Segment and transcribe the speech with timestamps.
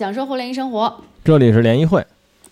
[0.00, 1.02] 享受互联易生活。
[1.22, 2.06] 这里是联谊会，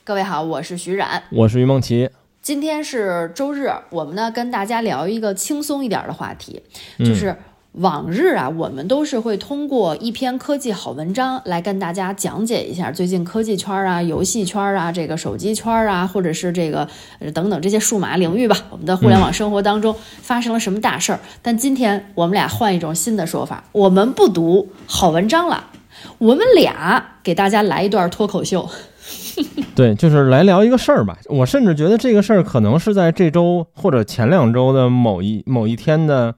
[0.05, 1.23] 各位好，我是徐冉。
[1.31, 2.11] 我是于梦琪。
[2.43, 6.63] 今天是周日，我们呢跟大家聊一个轻松一点的话题，
[6.99, 7.35] 就是
[7.73, 16.87] 往日啊，我们都是会通过一篇科技好文章来跟大家讲解一下最近科技圈啊、游戏圈啊、这个手机圈啊，或者是这个
[17.19, 21.21] 呃等等这些数码领域吧，我们的互联网生活当中发生了什么大事儿。
[21.41, 25.65] 但今天我们俩换一种新的说法，我们不读好文章了，
[26.19, 28.69] 我们俩给大家来一段脱口秀。
[29.75, 31.17] 对，就是来聊一个事儿吧。
[31.27, 36.35] 我甚至觉得这个事儿可能是在这周或者前两周的某一某一天的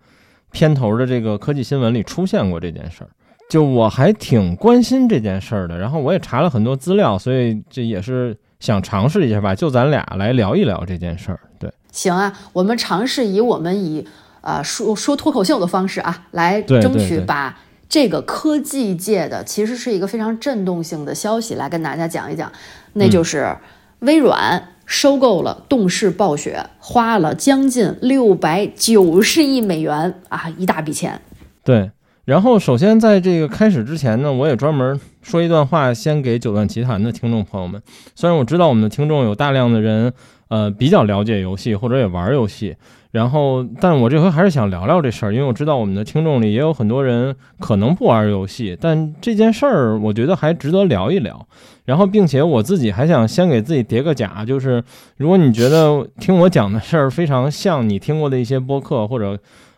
[0.53, 3.09] 片头的这个科技新闻里出现过这件事儿。
[3.49, 9.55] 就我还挺关心这件事儿的，然后我也查了很多资料，所以这也是想尝试一下吧。
[9.55, 11.41] 就咱俩来聊一聊这件事儿。
[11.59, 14.07] 对，行啊，我们尝试以我们以
[14.43, 17.59] 呃说说脱口秀的方式啊，来争取把。
[17.91, 22.51] 这个科技界的其实是一个非常震动性的消息，来跟大家讲一讲，
[22.93, 23.57] 那就是
[23.99, 31.21] 微软收购了动视暴雪，花了将近六百九十亿美元啊，一大笔钱。
[31.65, 31.91] 对，
[32.25, 37.83] 然后首先在这个开始之前呢，我也专门说一段话，先给九段奇谈的听众朋友们。
[38.15, 40.13] 虽然我知道我们的听众有大量的人，
[40.47, 42.77] 呃，比较了解游戏或者也玩游戏。
[43.11, 51.45] 然后，但我这回还是想聊聊这事儿，因为我知道我们的听众里也有很多人可能不玩游戏，但这件事儿我觉得还值得聊一聊。
[51.87, 54.81] 然后，并且我自己还想先给自己叠个甲，就是
[55.17, 59.37] 如果你觉得听我讲的事儿非常像你听过的一些播客，或者，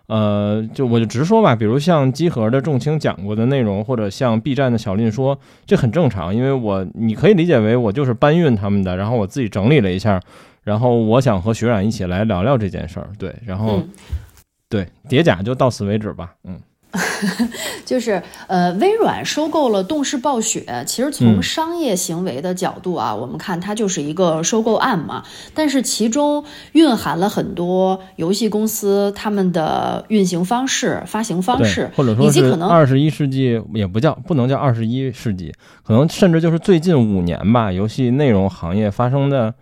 [0.08, 10.20] 呃，就我就直说吧，比如像机核的重青讲过的内容，或者像 B 站的小林说，这很正常，因为我你可以理解为我就是搬运他们的，然后我自己整理了一下。
[10.62, 13.82] 然后我想和学冉一起来聊聊这件事儿，对，然后，
[14.68, 16.60] 对叠甲就到此为止吧，嗯，
[17.84, 35.52] 就是呃，微软收购了动视暴雪，其实从商业行为的角度啊，我们看它就是一个收购案嘛，但是其中蕴含了很多游戏公司他们的运行方式、发行方式，或者说是二十一世纪也不叫不能叫二十一世纪，
[35.82, 39.52] 可能甚至就是最近五年吧，游戏内容行业发生的。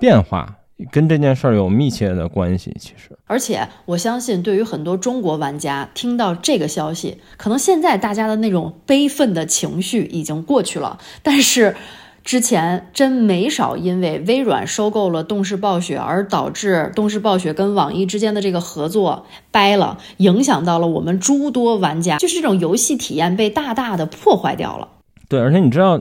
[0.00, 0.56] 变化
[0.90, 3.16] 跟这件事儿有密切的关系，其实。
[3.26, 10.98] 而且我相信，对于很多中国玩家听到这个消息，可能现在大家的那种悲愤的情绪已经过去了。
[11.22, 11.76] 但是，
[12.24, 24.88] 之前真没少因为微软收购了动视暴雪，而导致动视暴雪跟网易之间的这个合作掰了，影响到了我们诸多玩家，就是这种游戏体验被大大的破坏掉了。
[25.28, 26.00] 对，而且你知道。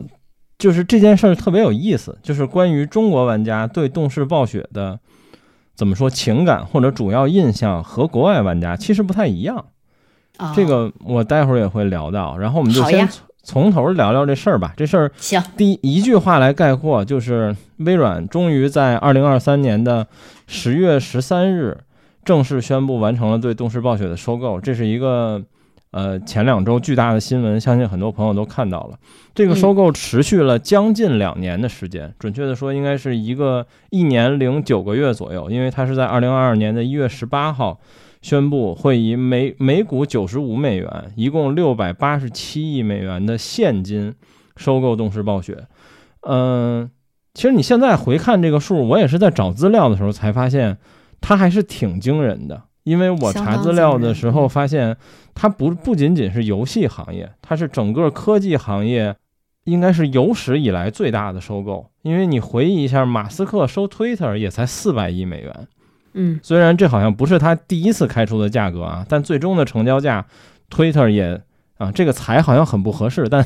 [0.60, 5.00] 就是这件事儿特别有意思，就是关于中国玩家对动视暴雪的
[5.74, 9.66] 怎么说情感或者主要印象和国外玩家其实不太一样。
[10.54, 12.38] 这个我待会儿也会聊到。
[12.38, 13.08] 然后我们就先
[13.42, 14.74] 从头聊聊这事儿吧。
[14.76, 20.06] 这事儿行，第一句话来概括，就是微软终于在二零二三年的
[20.46, 21.78] 十月十三日
[22.26, 24.60] 正式宣布完成了对动视暴雪的收购。
[24.60, 25.42] 这是一个。
[25.92, 29.00] 呃，前两周巨大的新闻，相信很多朋友都看到了。
[29.34, 35.50] 这个收购持续了将近两年的时间，准确的说，应该是一个一年零九个月左右。
[35.50, 37.80] 因为它是在二零二二年的一月十八号
[38.22, 44.14] 宣布会以每每股九十五美元，一共六百八十七亿美元的现金
[44.58, 45.66] 收购动视暴雪。
[46.22, 46.92] 嗯，
[47.34, 50.78] 其实你现在回看这个数，我也是在找资料的时候才发现，
[51.20, 52.66] 它还是挺惊人的。
[52.84, 54.96] 因为我查资料的时候发现，
[55.36, 59.16] 它不不仅仅是游戏行业，它是整个科技行业，
[59.66, 61.90] 应该是有史以来最大的收购。
[62.02, 65.68] 因为你回忆一下，马斯克收 Twitter 也才四百亿美元，
[66.14, 70.26] 嗯，虽然这好像不是他第一次开出的价格啊，但最终的成交价
[70.70, 71.42] ，Twitter 也
[71.78, 73.46] 啊，这个财好像很不合适，但。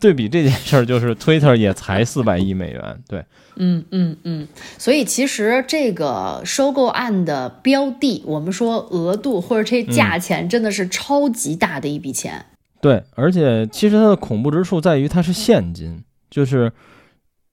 [0.00, 3.24] 对比这件事儿，就是 Twitter 也才四百亿美元，对，
[3.56, 12.46] 嗯嗯嗯，所以其实这个收购案的标的，我们说额度或者这价钱，真的是超级大的一笔钱。
[12.80, 16.72] 对，而且其实它的恐怖之处在于它是现金，就是，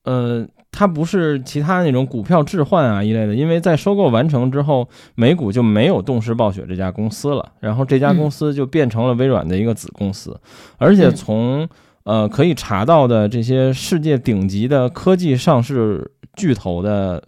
[0.06, 10.40] 呃，它不是其他那种股票置换啊一类的，因为在收购完成之后，美股就没有动视暴雪这家公司了，然后这家公司就变成了微软的一个子公司，
[10.78, 11.68] 而且从
[12.08, 17.22] 呃，可以查到的这些世界顶级的科技上市巨头的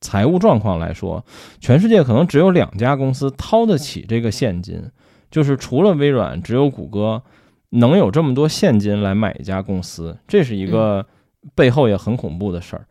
[0.00, 1.22] 财务状况来说，
[1.60, 4.82] 全世界可能只有两家公司掏得起这个现金，
[5.30, 7.22] 就是除了微软，只有谷歌
[7.68, 11.04] 能有这么多现金来买一家公司，这是一个
[11.54, 12.86] 背后也很恐怖的事儿。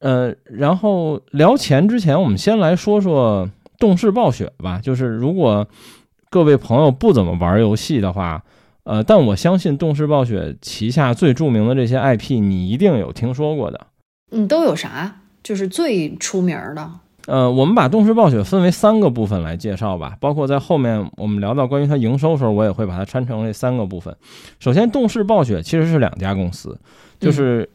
[0.00, 3.48] 呃，然后聊钱之前，我们先来说说
[3.78, 4.78] 动视暴雪吧。
[4.78, 5.66] 就是如果
[6.28, 8.44] 各位朋友不怎么玩游戏的话，
[8.84, 13.88] 呃，但我相信动视暴雪旗下最著名的这些 IP，你一定有听说过的。
[14.30, 15.16] 嗯，都有啥？
[15.42, 16.90] 就是最出名的。
[17.26, 24.14] 呃，我们把动视暴雪分为三个部分来介绍吧，包括在后面我们聊到关于它营收的时候，我也会把它拆成这三个部分。
[24.60, 26.78] 首先，动视暴雪其实是两家公司，
[27.18, 27.66] 就是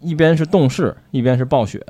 [0.00, 1.84] 一边是动视，一边是暴雪。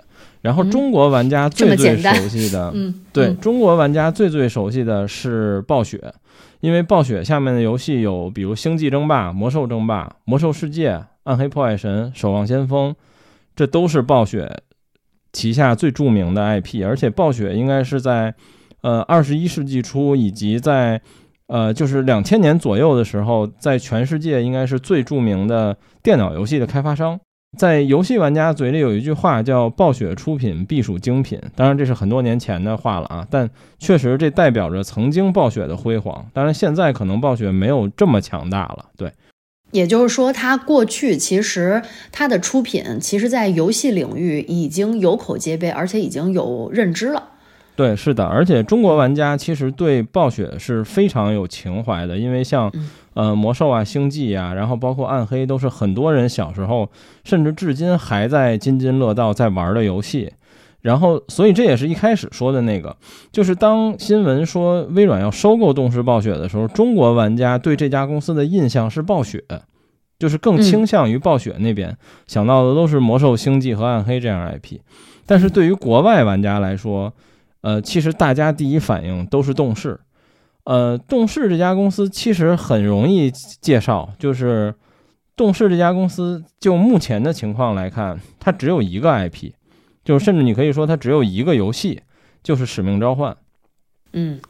[0.45, 5.99] 然后中国玩家最最熟悉的， 嗯，对中国玩家最最熟悉的是暴雪，
[6.61, 10.93] 因为暴雪下面的游戏有比如《星际争霸》《魔兽争霸》《魔兽世界》
[11.23, 12.93] 《暗黑破坏神》《守望先锋》，
[13.57, 14.55] 这都是暴雪
[15.33, 16.85] 旗下最著名的 IP。
[16.87, 18.35] 而且暴雪应该是在
[18.83, 21.01] 呃二十一世纪初以及在
[21.47, 27.19] 呃就是两千年左右的时候，在全世界应该是最著名的电脑游戏的开发商。
[27.57, 33.49] 在游戏玩家嘴里有一句话叫“暴雪出品必属精品”，当然这是很多年前的话了啊，但
[33.79, 36.27] 确实这代表着曾经暴雪的辉煌。
[36.33, 39.13] 当然现在可能暴雪没有这么强大了，对。
[39.71, 47.31] 也就是说，它过去其实它的出品，其实在游戏领域已经有口皆碑，而且已经有认知了。
[47.75, 52.71] 对，是的，而且中国玩家其实对暴雪是非常有情怀的，因为像。
[53.15, 56.91] 呃，魔兽啊，星际啊，然后包括暗黑，都是很多人小时候，
[57.25, 60.33] 甚至至今还在津津乐道在玩的游戏。
[60.83, 62.95] 然后，所以这也是一开始说的那个，
[63.33, 69.43] 就是当新闻说微软要收购动视暴雪的时候，中国玩家对这家公司的印象是暴雪，
[70.19, 71.97] 就是更倾向于暴雪那边
[72.27, 74.79] 想到的都是魔兽、星际和暗黑这样 IP。
[75.25, 77.11] 但是对于国外玩家来说，
[77.63, 79.99] 呃，其实大家第一反应都是动视。
[80.65, 83.31] 呃，动视这家公司其实很容易
[83.61, 84.75] 介绍，就是
[85.37, 89.53] 动视这家公司就目前的情况来看，它只有一个 IP，
[90.05, 92.01] 就甚至你可以说它只有一个游戏，
[92.43, 93.33] 就是《使命召唤》。
[94.15, 94.41] 嗯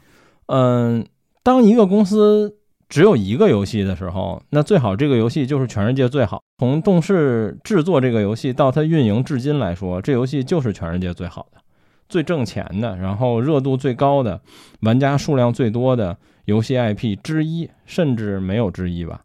[0.45, 1.05] 嗯，
[1.43, 2.55] 当一个公司
[2.87, 6.41] 只有一个游戏的时候，那最好这个游戏就是全世界最好。
[6.59, 11.59] 从动视制作这个游戏到它运营至今来说，这游戏就是全世界最好的。
[12.07, 14.41] 最挣钱的，然后热度最高的，
[14.81, 19.21] 玩家数量最多的游戏 IP 之一，甚至没有之一吧。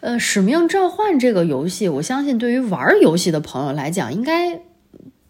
[0.00, 4.60] 呃，《使命召唤》这个游戏，我相信对于玩游戏的朋友来讲，应该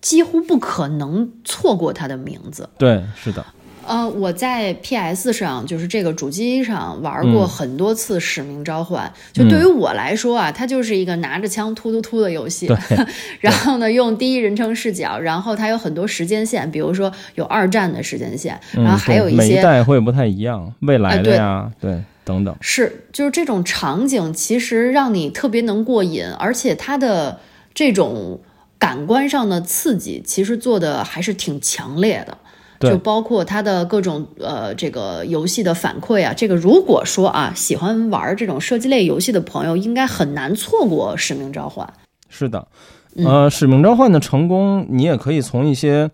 [0.01, 2.69] 几乎不可能错过它的名字。
[2.79, 3.45] 对，是的。
[3.89, 9.11] 呃，我在 PS 上，就是这个主机上玩过很多次《使命召唤》。
[9.37, 12.71] 就对于我来说啊，它就是一个拿着枪突突突的游戏。
[13.41, 19.39] 然后呢，用第一人称视角，然后它有很多时间线，比如说有二战的时间线，然后还有一些。
[19.39, 22.55] 每一代会不太一样，未来的呀，对，等等。
[22.61, 27.41] 是，就是这种场景其实让你特别能过瘾，而且它的
[27.73, 28.39] 这种
[28.79, 32.37] 感官上的刺激，其实做的还是挺强烈的。
[32.81, 41.87] 就包括它的各种呃，这个游戏的反馈啊，这个如果说啊，喜欢玩这种射击类游戏的朋友，应该很难错过《使命召唤》。
[42.29, 42.69] 是的，
[43.17, 46.11] 呃，《使命召唤》的成功，你也可以从一些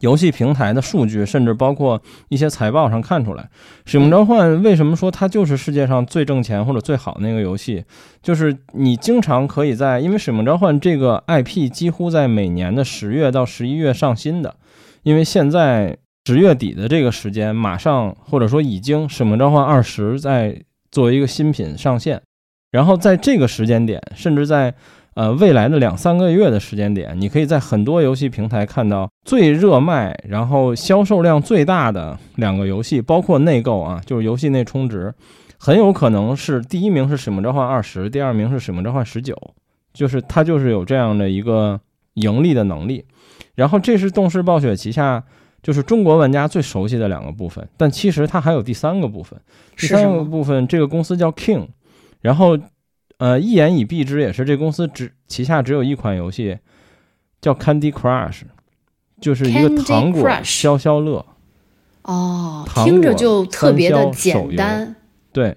[0.00, 3.42] 游戏平台的数据，甚至包括一些财报上看出来。
[3.84, 7.84] 《使命召唤》为什么说它就是世界上最挣钱或者最好那个游戏？
[8.22, 14.54] 就是你经常可以在，因为《使命召唤》这个 IP 几乎在每年的十月到十一月上新的。
[15.04, 20.60] 因为现在十月底的这个时间，马上或者说已经《使命召唤二十》在
[20.90, 22.20] 作为一个新品上线，
[22.70, 24.74] 然后在这个时间点，甚至在
[25.12, 35.12] 呃未来的两三个月的时间点，你可以在很多游戏平台看到最热卖，然后销售量最大的两个游戏，包括内购啊，就是游戏内充值，
[35.58, 39.34] 很有可能是第一名是《使命召唤二十》，第二名是《使命召唤十九》，
[39.92, 41.78] 就是它就是有这样的一个
[42.14, 43.04] 盈利的能力。
[43.54, 45.22] 然后这是动视暴雪旗下
[45.62, 49.40] 就是中国玩家最熟悉的两个部分，但其实它还有第三个部分。
[49.76, 51.68] 第三个部分，这个公司叫 King，
[52.20, 52.58] 然后
[53.18, 56.58] 呃一言以蔽之，也是这公司只旗下只有一款游戏
[57.40, 58.42] 叫 Candy Crush，
[59.20, 61.24] 就是一个糖果消消乐。
[62.02, 64.94] 哦，听着就特别的简单。
[65.32, 65.56] 对，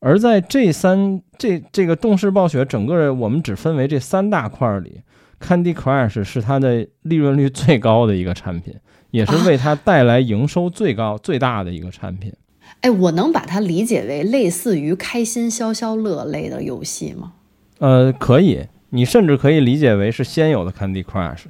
[0.00, 5.02] 而在这三这这个动视暴雪整个我们只分为这三大块里。
[5.40, 8.74] Candy Crush 是它的利润率最高的一个产品，
[9.10, 12.32] 也是为它带来营收最高、最大的一个产品。
[12.80, 17.32] 哎，我能把它理解为类似于开心消消乐类的游戏吗？
[17.78, 21.44] 呃，可以，你甚至可以理解为是先有的 Candy Crush，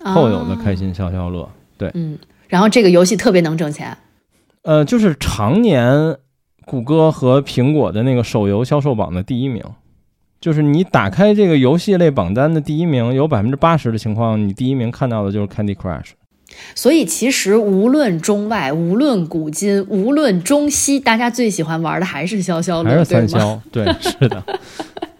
[0.00, 1.48] 后有的开心消消乐。
[1.78, 3.96] 对，嗯，然后这个游戏特别能挣钱。
[4.62, 6.16] 呃，就是常年
[6.64, 9.62] 谷歌和苹果的那个手游销售榜的第一名。
[10.40, 16.10] 就是你打开这个游戏类榜单的第一名，有百分之八十的情况，你第一名看到的就是 Candy Crush。
[16.74, 24.42] 所以其实无论中外，无论古今，无论中西，大家最喜欢玩的还是消消乐，还是三消，对，是的。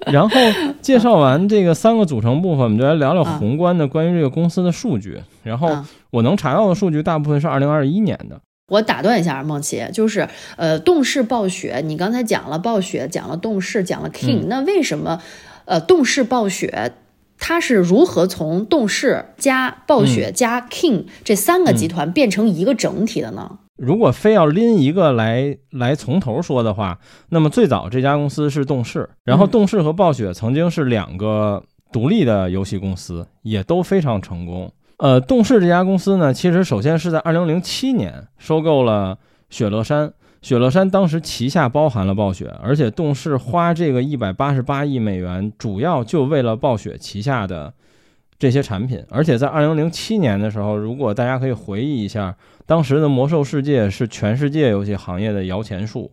[0.07, 0.41] 然后
[0.81, 5.21] 介绍完这个三个组成部分，我们就来聊聊宏观的关于这个公司的数据。
[5.43, 5.77] 然后
[6.11, 8.41] 我能查到的数据大部分是二零二一年的。
[8.69, 15.23] 我打断一下，梦琪，就是呃，动视暴雪，你刚才讲了暴雪，讲了动视，讲了 King，那为什么
[15.67, 16.93] 呃，动视暴雪
[17.39, 23.59] 它是如何从动视加暴雪加 King 这三个集团变成一个整体的呢？
[23.77, 34.73] 如果非要拎一个来来从头说的话，那么最早这家公司是动视，然后动视和暴雪曾经是两个独立的游戏公司，也都非常成功。
[34.99, 39.19] 呃，动视这家公司呢，其实首先是在二零零七年收购了
[39.51, 40.11] 雪乐山，
[40.41, 47.75] 雪乐山当时旗下包含了暴雪，而且动视花这个一百八十八亿美元，主要就为了暴雪旗下的
[48.39, 49.05] 这些产品。
[49.11, 52.35] 而且在二零零七年的时候，如果大家可以回忆一下，
[52.65, 56.11] 当时的魔兽世界是全世界游戏行业的摇钱树，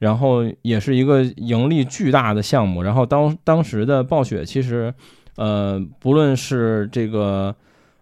[0.00, 2.82] 然后也是一个盈利巨大的项目。
[2.82, 4.92] 然后当当时的暴雪其实，
[5.36, 7.56] 呃，不论是这个。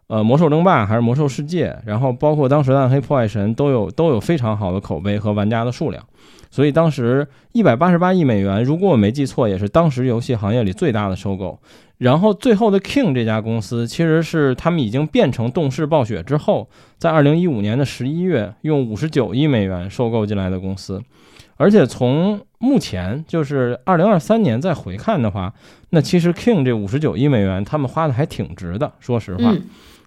[0.09, 6.03] 呃，魔兽争霸还是魔兽世界，然后包括当时的暗黑破坏神都有都有非常好的口碑和玩家的数量，
[6.49, 11.59] 所以当时一百八十八亿美元，如果我没记错，也是当时游戏行业里最大的收购。
[11.99, 21.03] 然后最后的 King 这家公司，其实是他们已经变成动视暴雪之后，在二零一五年的十一月用五十九亿美元收购进来的公司。
[21.57, 25.53] 而且从目前就是二零二三年再回看的话，
[25.91, 29.55] 那其实 King 这五十九亿美元他们花的还挺值的，说实话。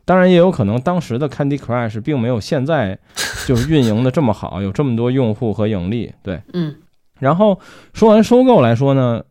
[0.06, 2.98] 当然也有可能，当时的 Candy Crush 并没有现在
[3.46, 6.12] 就是运营的这么好，有这么多用户和盈利。
[6.24, 6.76] 对，嗯。
[7.20, 7.60] 然后
[7.94, 9.22] 说完收购来说呢，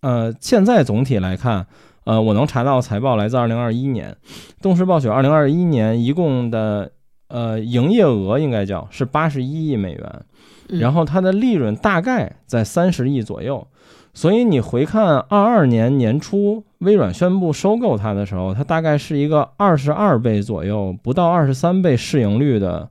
[0.00, 1.66] 呃，现在总体来看，
[2.04, 4.16] 呃，我能查到财报来自2021年，
[4.60, 6.90] 动视暴雪2021年一共的
[7.28, 10.22] 呃营业额应该叫是81亿美元，
[10.68, 13.66] 然后它的利润大概在三十亿左右。
[14.14, 22.90] 所以你回看二二年年初微软宣布收购它的时候，它大概是一个二十二倍左右，不到二十三倍市盈率的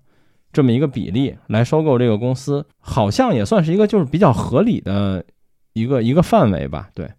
[0.54, 5.26] 这么一个比例来收购这个公司，好像也算是一个就是比较合理的
[5.74, 6.90] 一个一个范围吧。
[6.96, 7.12] 对，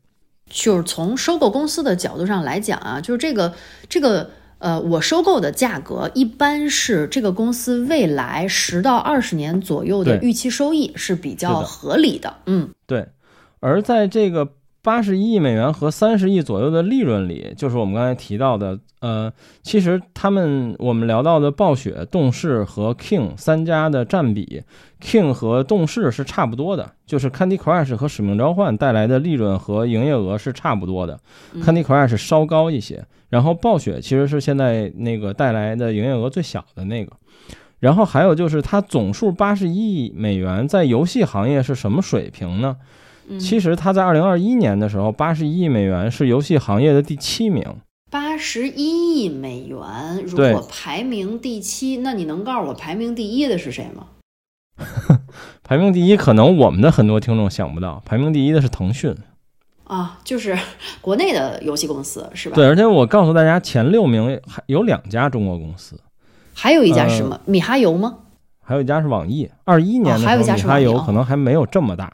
[0.49, 3.53] 就是从收购公司的角度上来讲啊，就是这个
[3.91, 12.37] 这个呃，我收购的价格一般是这个公司未来十到二十年左右的预期收益是比较合理的。
[12.47, 13.09] 嗯，对。
[13.61, 14.53] 而在这个
[14.89, 19.31] 八十一亿美元和三十亿左右的利润里，就是我们刚才提到的，呃，
[19.63, 24.63] 其实他们我们聊到的暴雪、动视和 King 三家的占比
[24.99, 31.21] ，King 和动视是差不多的，就是 Candy Crush 和使命召唤带来的利润和营业额是差不多的
[31.57, 37.13] ，Candy Crush 稍高一些，然后暴雪其实是现在那个带来的营业额最小的那个，
[37.81, 42.79] 然后还有就是它总数八十一亿美元在游戏行业是什么水平呢？
[43.39, 47.65] 其实它在二零二一年的时候，八十一亿美元是游戏行业的第七名。
[48.11, 54.07] 八十一亿美元，如果排名第七，那你能告诉我排名第一的是谁吗？
[55.63, 59.15] 排名第一，可能我们的很多听众想不到，排名第一的是腾讯。
[59.85, 60.57] 啊，就是
[61.01, 62.55] 国内的游戏公司是吧？
[62.55, 65.99] 对，而且我告诉大家，前六名还有两家中国公司，
[66.55, 67.41] 还有一家是什么？
[67.45, 68.19] 米哈游吗？
[68.63, 69.51] 还有一家是网易。
[69.65, 72.13] 二一年的时候，米哈游可能还没有这么大。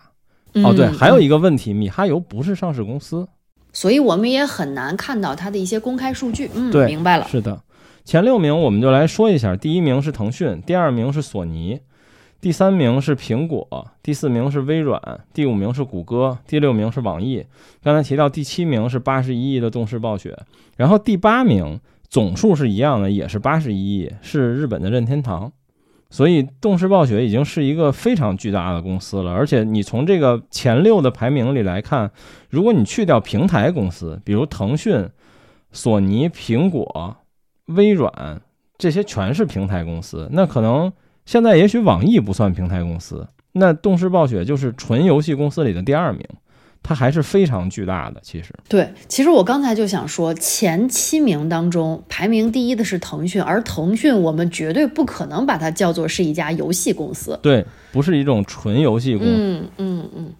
[0.62, 3.26] 哦，对，还有一个问题，米哈游不是上市公司，
[3.72, 6.48] 所以我们也很难看到它的一些公开数据。
[6.54, 7.26] 嗯，对，明白了。
[7.28, 7.60] 是的，
[8.04, 11.80] 前六名我们就来说一下，第一名是腾讯，第二名是索尼，
[12.40, 13.66] 第三名是苹果，
[14.02, 15.00] 第四名是微软，
[15.32, 17.44] 第五名是谷歌，第六名是网易。
[17.82, 20.38] 刚才提到第七名是八十一亿的动视暴雪，
[20.76, 25.50] 然后第八名总数是一样的，也是八十一亿，是日本的任天堂。
[26.14, 29.32] 所以，动视暴雪已经是一个非常巨大的公司了。
[29.32, 32.08] 而且，你从这个前六的排名里来看，
[32.50, 35.08] 如果你去掉平台公司，比如腾讯、
[35.72, 37.16] 索尼、苹果、
[37.64, 38.40] 微软，
[38.78, 40.92] 这些全是平台公司，那可能
[41.26, 46.24] 现在也许网易不算平台公司，那动视暴雪就是纯游戏公司里的第二名。
[46.86, 60.32] 它还是非常巨大的，其实对，其实我刚才就想说，前七名当中排名第一的是腾讯，而腾讯我们绝对不可能把它叫做是一家游戏公司，对，不是一种纯游戏公司，嗯嗯嗯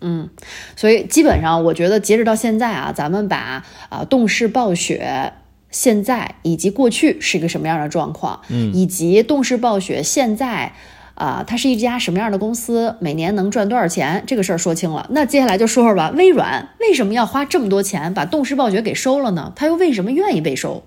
[0.00, 0.30] 嗯，
[0.76, 5.32] 所以基本上我觉得截止到现在啊，咱们把啊动视暴雪
[5.70, 10.72] 现在以及过去是一个什么样的状况，嗯，以及动视暴雪现在。
[11.18, 12.94] 啊，它是一家什么样的公司？
[13.00, 14.22] 每年能赚多少钱？
[14.24, 16.10] 这个事儿说清了，那接下来就说说吧。
[16.16, 19.52] 微软为什么要花这么多钱把动视暴雪给收了呢？
[19.56, 20.82] 它又为什么愿意被收？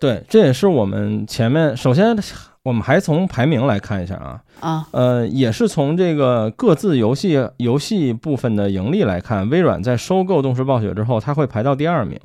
[0.00, 2.16] 对，这也是我们前面首先
[2.62, 12.18] 我们还从排名来看一下啊啊，呃，也是从这个各自游戏游戏部分的盈利来看，微软在收购动视暴雪之后，它会排到第二名，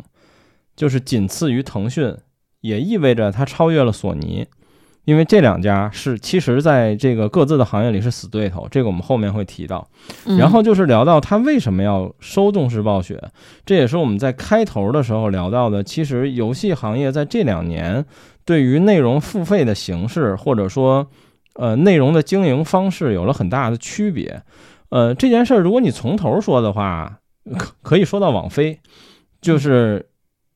[0.75, 2.15] 就是仅次于腾讯，
[2.61, 4.47] 也意味着它超越了索尼。
[5.05, 9.87] 因为这两家是其实在这个各自的行业里是死对头，这个我们后面会提到。
[10.37, 13.19] 然后就是聊到他为什么要收动视暴雪，
[13.65, 15.83] 这也是我们在开头的时候聊到的。
[15.83, 18.05] 其实游戏行业在这两年
[18.45, 21.07] 对于内容付费的形式，或者说
[21.55, 24.43] 呃内容的经营方式有了很大的区别。
[24.89, 27.19] 呃，这件事儿如果你从头说的话，
[27.57, 28.79] 可可以说到网飞，
[29.41, 30.10] 就是。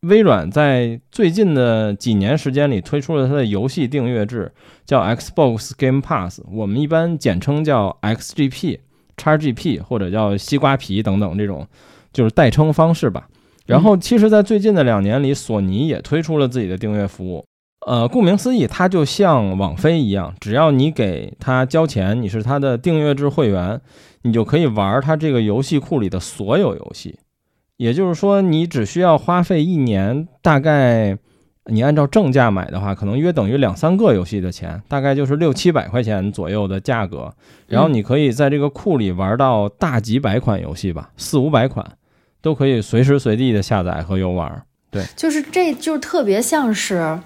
[0.07, 4.51] 微软在最近的几年时间里推出了它的游戏订阅制，
[4.85, 8.79] 叫 Xbox Game Pass，我们一般简称叫 XGP、
[9.17, 11.67] XGP 或者叫西瓜皮等等这种，
[12.13, 13.27] 就是代称方式吧。
[13.65, 17.43] 然后，其实，在最近的两年里，索尼也推出了自己的订阅服务。
[17.87, 23.81] 呃，顾名思义，它就像网飞一样，只要你给它交钱，你是它的订阅制会员，
[24.21, 27.17] 你就可以玩它这个游戏库里的所有游戏。
[27.77, 31.17] 也就是说，你只需要花费一年，大概
[31.65, 37.33] 你按照正价买的话，可能约等于两三个游戏的钱，大概就是六七百块钱左右的价格。
[37.67, 41.85] 然后你可以在这个库里玩到大几百款游戏吧，四五百款，
[42.41, 44.63] 都可以随时随地的下载和游玩。
[44.89, 47.19] 对，就是这就特别像是，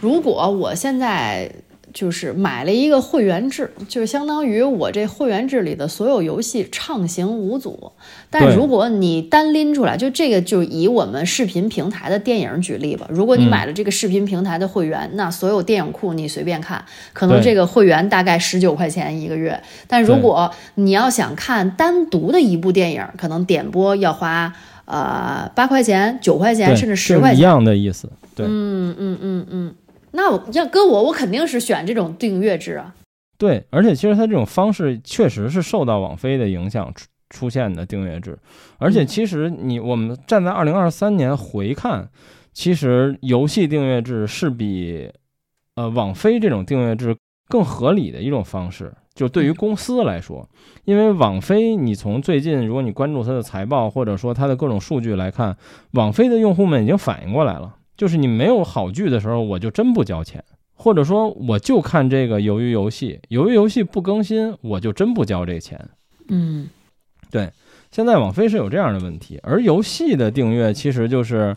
[0.00, 1.50] 如果我现在。
[1.94, 7.92] 就是买了一个会员制，就是相当于我这会员制里的所有游戏畅行无阻。
[8.28, 13.06] 但如果你单拎出来，就这个就以我们视频平台的电影举例吧。
[13.08, 19.62] 如果你买了这个视频平台的会员，那所有电影库你随便看，可能这个会员大概十九块钱一个月。
[19.86, 24.52] 但如果你要想看单独的一部电影，可能点播要花
[24.84, 27.38] 呃八块钱、九块钱，甚至十块钱。
[27.38, 28.10] 一样的意思。
[28.34, 29.74] 对，嗯嗯嗯嗯。
[30.16, 32.94] 那我要搁我，我肯定是选这种订阅制啊。
[33.36, 38.38] 对，而且其实它这种方式确实是受到网飞的影响出出现的订阅制。
[38.78, 42.08] 而且其实你我们站在二零二三年回看，
[42.52, 45.10] 其实游戏订阅制是比
[45.74, 47.16] 呃网飞这种订阅制
[47.48, 48.94] 更合理的一种方式。
[49.14, 50.48] 就对于公司来说，
[50.84, 55.56] 因为网飞，你从最近如果你关注它的财报或者说它的各种数据来看，
[55.92, 57.74] 网飞的用户们已经反应过来了。
[57.96, 60.42] 就是你没有好剧的时候，我就真不交钱，
[60.74, 65.88] 或者说我就看这个鱿鱼游戏，鱿鱼游戏不更新，我就真不交这钱。
[66.28, 66.68] 嗯，
[67.30, 67.52] 对，
[67.90, 71.56] 现在网飞是有这样的问题，而游戏的订阅其实就是，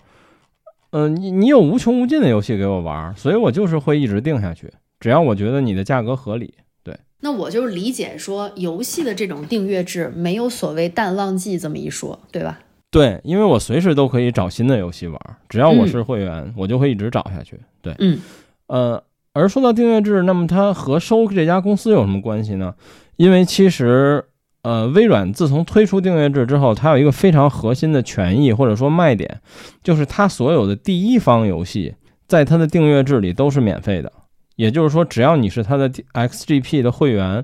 [0.92, 6.54] 嗯，你你有无穷无尽的游戏给我玩，所以我就是会一直定下去，只要我觉得你的价格合理。
[6.84, 12.60] 对，那我就理解说，游戏的这种订阅制没有所谓淡旺季这么一说，对吧？
[12.90, 15.20] 对，因为我随时都可以找新的游戏玩，
[15.50, 17.60] 只要我是会员，我就会一直找下去。
[17.82, 18.20] 对，嗯，
[18.68, 22.74] 呃，而说到订阅制，那么它和收这家公司有什么关系呢？
[23.18, 24.24] 因为其实，
[24.62, 29.42] 呃，微软自从推出订阅制之后，它有一个非常核心的权益或者说卖点，
[29.84, 31.96] 就是它所有的第一方游戏
[32.26, 34.12] 在它的订阅制里都是免费的。
[34.56, 37.44] 也就是说，只要你是它的 XGP 的会员，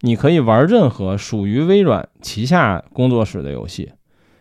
[0.00, 3.92] 你可以玩任何属于微软旗下工作室的游戏。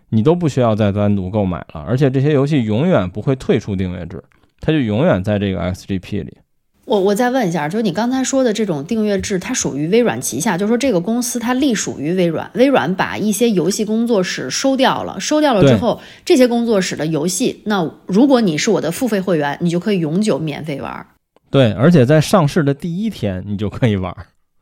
[0.09, 4.23] 你都不需要再单独购买了，而且这些游戏永远不会退出订阅制，
[4.59, 6.37] 它就永远在这个 XGP 里。
[6.85, 21.05] 我我再问一下，就是你刚才说的这种订阅制，它属于微软旗下，就是说这个公司它隶属于微软，微软把一些游戏工作室收掉了，收掉了之后，这些工作室的游戏，那如果你是我的付费会员，你就可以永久免费玩。
[21.51, 24.15] 对，而且在上市的第一天你就可以玩。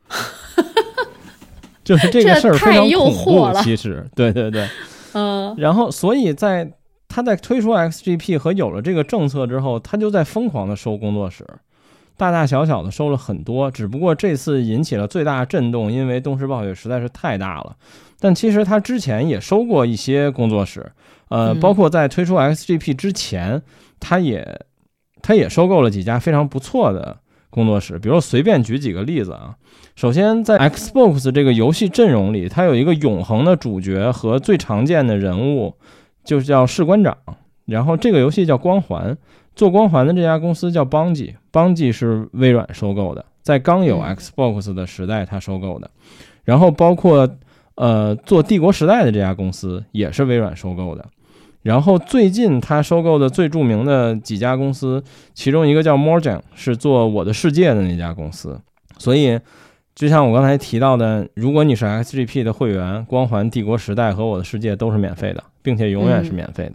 [1.82, 4.68] 就是这个事儿非常恐怖，其实，对对对。
[5.12, 6.72] 嗯，然后，所以在
[7.08, 11.46] 他在推出 XGP 和有了这个政策之后，他就在疯狂的收工作室，
[12.16, 13.70] 大大小小的收了很多。
[13.70, 17.76] 只不过这次引起了最大震动，因为东视暴雪实在是太大了。
[18.20, 20.90] 但其实他之前也收过一些工作室，
[21.28, 23.62] 呃，包括在推出 XGP 之前，
[24.00, 24.60] 他也
[25.22, 27.18] 他也收购了几家非常不错的
[27.50, 27.98] 工作室。
[27.98, 29.56] 比如随便举几个例子啊。
[29.96, 35.74] 首先，在 Xbox 这个游戏阵容里，它有一个永恒的主角和最常见的人物，
[36.22, 37.16] 就是叫士官长。
[37.64, 39.12] 然后这个游戏叫《光环》，
[39.56, 45.90] 做《光环》的这家公司叫邦吉，邦吉是微软收购的，在刚有 Xbox 的时代，它收购的。
[46.44, 47.28] 然后包括
[47.74, 51.04] 呃做《帝国时代》的这家公司也是微软收购的。
[51.62, 55.02] 然后最近他收购的最著名的几家公司，
[55.34, 58.60] 其中一个叫 Mojang，是做《我的世界》的那家公司。
[58.98, 59.38] 所以。
[59.98, 66.74] 就像我刚才提到的，如果你是 XGP 的会员，《光环》《帝国时代》和《我的世界》都是免费的，并且永远是免费的。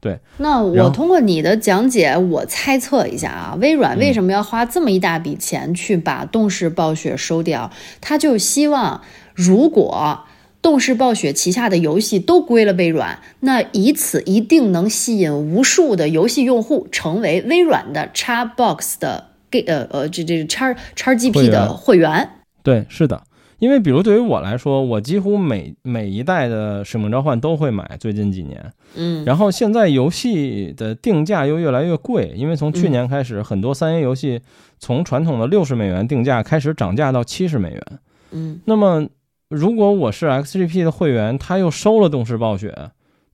[0.00, 7.70] 对，那我通过你的讲解，我猜测一下啊，微软为什么要花这么一大笔钱去把动视暴雪收掉？
[8.00, 9.02] 他就希望，
[9.34, 10.20] 如果
[10.62, 22.30] 动视暴雪旗下的游戏都归了微软，那以此一定能吸引无数的游戏用户成为微软的 Xbox 的 G 呃呃这这叉叉 GP 的会员。
[22.62, 23.24] 对，是的，
[23.58, 28.72] 因为比如对于我来说，我几乎每每一代的《使命召唤》都会买，最近几年。
[28.94, 34.40] 嗯然后现在游戏的定价又越来越贵，因为从去年开始，很多三 A 游戏
[34.78, 37.82] 从传统的六十美元定价开始涨价到七十美元。
[38.30, 39.08] 嗯，那么
[39.52, 42.74] 如果我是 XGP 的会员，他又收了动视暴雪，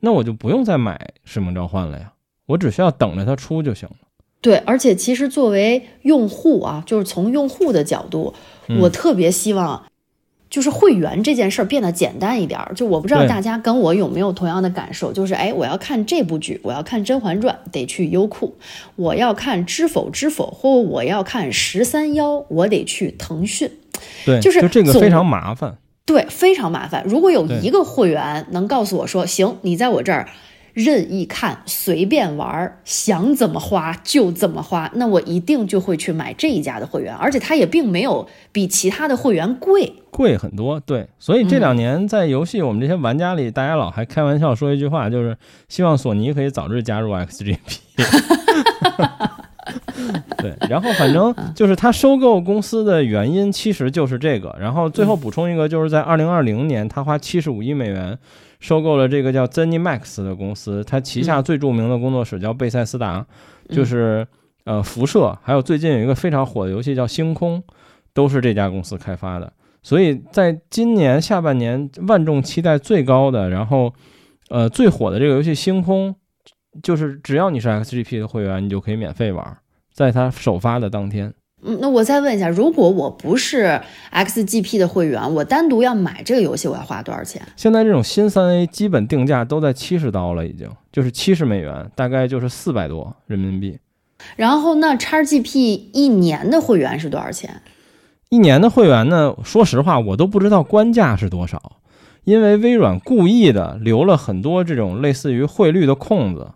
[0.00, 2.12] 那我就不用再买《使命召唤》了呀，
[2.46, 3.96] 我只需要等着它出就行了。
[4.40, 8.34] 对，而且其实作为用户啊，就是从用户的角度，
[8.66, 9.84] 嗯我特别希望，
[10.50, 12.72] 就是会员这件事儿变得简单一点儿。
[12.74, 18.54] 就我不知道大家跟我有没有同样的感受，就是哎，我要看这部剧，我要看《甄嬛传》，得去优酷；
[18.96, 23.70] 我要看《知否知否》，或我要看十三幺，我得去腾讯。
[24.24, 25.78] 对，就是总这个非常麻烦。
[26.08, 27.04] 对，非常麻烦。
[27.06, 30.26] 如果有一个会员能告诉我说，行，你在我这儿
[30.72, 39.92] 任意看，随便玩儿，想怎么花就怎么花，那我一定就会去买这一家的会员，而且它也并没有比其他的会员贵。
[40.10, 45.36] 贵很多，对，所以这嗯两年在游戏我们这些玩家里，大家老还开玩笑说一句话，就是
[45.68, 47.58] 希望索尼可以早日加入 XGP。
[50.38, 58.18] 对，然后反正就是他收购公司的原因其实就是这个，然后最后补充一个，就是在二零二零年，他花七十五亿美元
[58.60, 63.24] 收购了这个叫 ZeniMax 的公司，他旗下最著名的工作室叫贝塞斯达，
[63.68, 64.26] 就是
[64.64, 67.62] 呃辐射，还有最近有一个非常火的游戏叫星空，
[68.12, 69.52] 都是这家公司开发的。
[69.82, 73.92] 所以在今年下半年，万众期待最高的，然后
[74.50, 76.10] 呃最火的这个游戏《星空》，
[76.82, 79.56] 就是只要你是 XGP 的会员，你就可以免费玩，
[79.98, 81.34] 在它首发的当天。
[81.64, 83.80] 嗯，那我再问一下，如果我不是
[84.12, 87.42] XGP 的会员，我单独要买这个游戏，我要花多少钱？
[87.56, 93.76] 现在这种新三 A 基本定价都在七十刀了，已经就是七十美元，大概就是四百多人民币。
[94.36, 97.60] 然后那 XGP 一年的会员是多少钱？
[98.28, 101.72] 一年的会员呢，说实话我都不知道官价是多少，
[102.22, 106.52] 因为微软故意的留了很多这种类似于汇率的空子，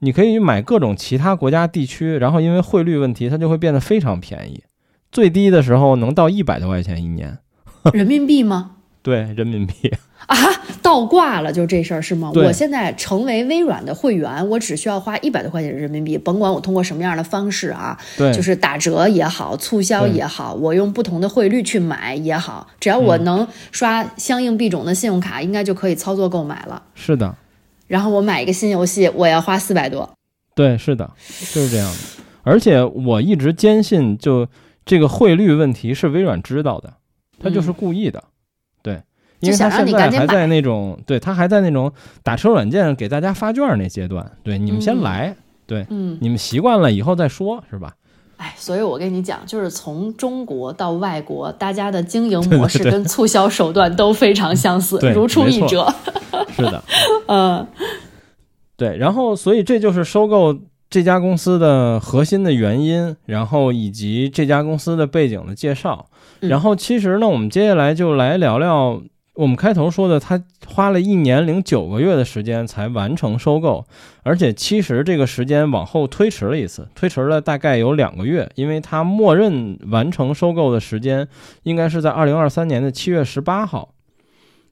[0.00, 4.62] 你可以买各种其他国家地区，然后因为汇率问题，它就会变得非常便宜，
[5.10, 7.38] 最低的时候能到一百多块钱一年，
[7.92, 8.72] 人民币吗？
[9.02, 9.92] 对人民币。
[10.26, 10.36] 啊，
[10.82, 12.30] 倒挂了，就这事儿是吗？
[12.34, 26.82] 对我现在成为微软的会员，我只需要花一百多块钱人民币，甭管我通过什么样的方式啊，对，就是打折也好，促销也好，我用不同的汇率去买也好，只要我能刷相应币种的信用卡，应该就可以操作购买了。
[26.94, 27.34] 是的，
[27.88, 30.08] 然后我买一个新游戏，我要花四百多。
[30.54, 31.10] 对，是的，
[31.52, 31.98] 就是这样的。
[32.44, 34.46] 而且我一直坚信，就
[34.86, 36.94] 这个汇率问题是微软知道的，
[37.42, 38.22] 他就是故意的，
[38.82, 39.02] 对，
[39.40, 47.92] 因为他现在还在那种，对他还在那种打车软件给大家发券那阶段，对，你们先嗯对，嗯，你们习惯了以后再说，是吧？
[48.38, 55.92] 哎，所以我跟你讲，就是从中国到外国，大家的经营模式跟促销手段都非常相似，对如出一辙。
[56.54, 56.82] 是的，
[57.26, 57.66] 嗯
[58.76, 60.56] 对，然后所以这就是收购
[60.88, 66.06] 这家公司的核心的原因，然后以及这家公司的背景的介绍。
[66.40, 69.02] 嗯然后其实呢，我们接下来就来聊聊
[69.34, 73.84] 我们开头说的，他花了一年零九个月的时间才完成收购，
[74.22, 81.26] 而且其实这个时间往后推迟了一次，推迟了大概有两个月，因为他默认完成收购的时间
[81.64, 83.88] 应该是在二零二三年的七月十八号。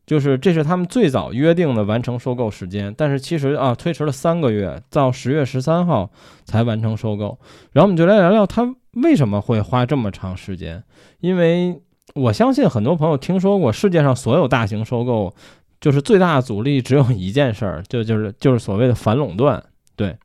[0.07, 6.09] 就是这是他们最早约定的完成收购时间，但是其实啊推迟了三个月，到十月十三号
[6.45, 7.37] 才完成收购。
[7.73, 10.81] 然后我们就来聊聊他为什么会花这么长时间，
[11.19, 11.83] 因为
[12.15, 15.35] 我相信很多朋友听说过世界上所有大型收购，
[15.81, 19.61] 就是最大的阻力只有一件事儿，就就是就是所谓的反垄断。
[19.97, 20.17] 对，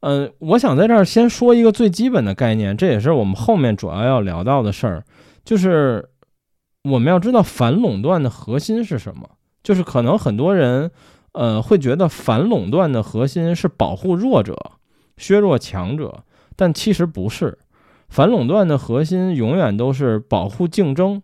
[0.00, 5.02] 嗯，我想在这儿先说一个最基本的概念，这也是我们后面主要要聊到的事儿，
[5.42, 6.09] 就是。
[6.84, 9.28] 我们要知道反垄断的核心是什么，
[9.62, 10.90] 就是可能很多人，
[11.32, 14.56] 呃，会觉得反垄断的核心是保护弱者、
[15.18, 16.24] 削弱强者，
[16.56, 17.58] 但其实不是。
[18.08, 21.22] 反垄断的核心永远都是保护竞争，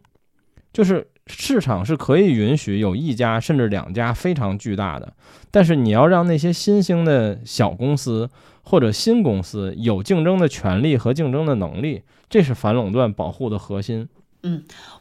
[0.73, 5.15] 就是市场是可以允许有一家甚至两家非常巨大的，
[5.51, 8.29] 但是你要让那些新兴的小公司
[8.63, 14.09] 或者新公司有竞争的权利和竞争的能力，这是反垄断保护的核心。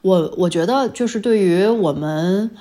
[0.02, 2.52] 我我觉得就是对于我们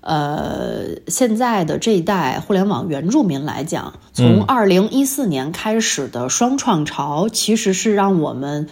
[0.00, 8.68] 呃，现在的这一代互联网原住民来讲，从二零一四年开始的双创潮，其实是让我们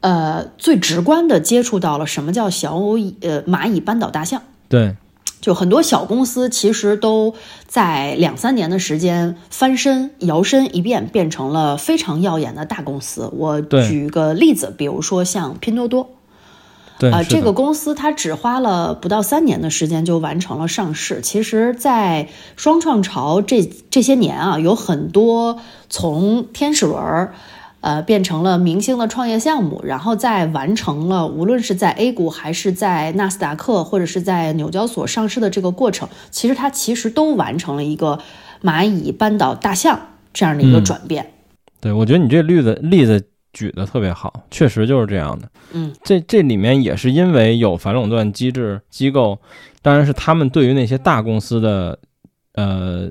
[0.00, 2.76] 呃最直观的接触到了什么叫小
[3.20, 4.42] 呃蚂蚁扳倒大象。
[4.68, 4.96] 对，
[5.40, 7.34] 就很多小公司其实都
[7.68, 13.30] 在两三年的时间翻身摇身一变，变成了非常耀眼的大公司。
[13.34, 16.10] 我举个例子，比如说像拼多多。
[17.10, 21.20] 啊，这个公司它只花了不到三年的时间就完成了上市。
[21.20, 27.30] 其实，在双创潮这这些年啊，有很多从天使轮，
[27.80, 38.20] 呃，变成了明星的创业项目，然后再完成了无论是在 A 股还是在纳斯达克或者是在纽交所上市的这个过程，其实它其实都完成了一个
[38.62, 40.00] 蚂蚁扳倒大象
[40.32, 41.32] 这样的一个转变。
[41.80, 43.28] 对，我觉得你这例子例子。
[43.54, 45.48] 举的特别好，确实就是这样的。
[45.72, 49.40] 嗯，这这里面也是因为有反垄断机制机构，
[49.80, 51.98] 当然是他们对于那些大公司的，
[52.52, 53.10] 呃，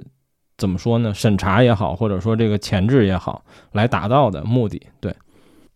[0.58, 1.12] 怎么说呢？
[1.14, 4.80] 审查也好，或者说这个前置也好，来达到的目的。
[5.00, 5.16] 对。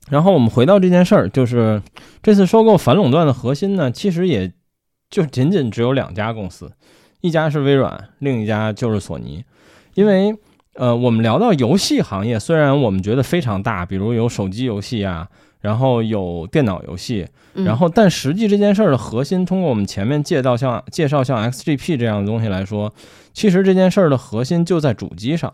[0.09, 1.81] 然后我们回到这件事儿，就是
[2.21, 4.51] 这次收购反垄断的核心呢，其实也
[5.09, 6.71] 就仅仅只有两家公司，
[7.21, 9.43] 一家是微软，另一家就是索尼，
[9.95, 10.35] 因为。
[10.77, 15.27] 呃，我们聊到游戏行业，虽然我们觉得非常大，比如有手机游戏啊，
[15.59, 22.93] 然后有电脑游戏，然后但实际这件事儿的核心，通过我们前面介绍像介绍像 XGP 这样的东西来说，
[23.33, 25.51] 其实这件事儿的核心就在主机上，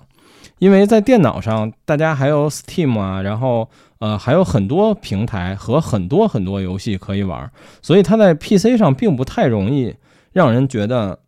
[0.59, 7.49] 因为在电脑上，大家还有 Steam 啊，然后呃还有很多平台和很多很多游戏可以玩，
[7.81, 9.95] 所以它在 PC 上并不太容易
[10.33, 11.19] 让人觉得，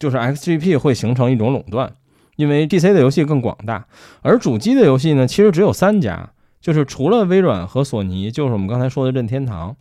[0.00, 1.92] 就是 XGP 会形成一种垄断。
[2.38, 3.84] 因为 DC 的游戏更广大，
[4.22, 9.74] 而主机的游戏呢，其实只有三家，就是除了微软和索尼，就是我们刚才说的任天堂。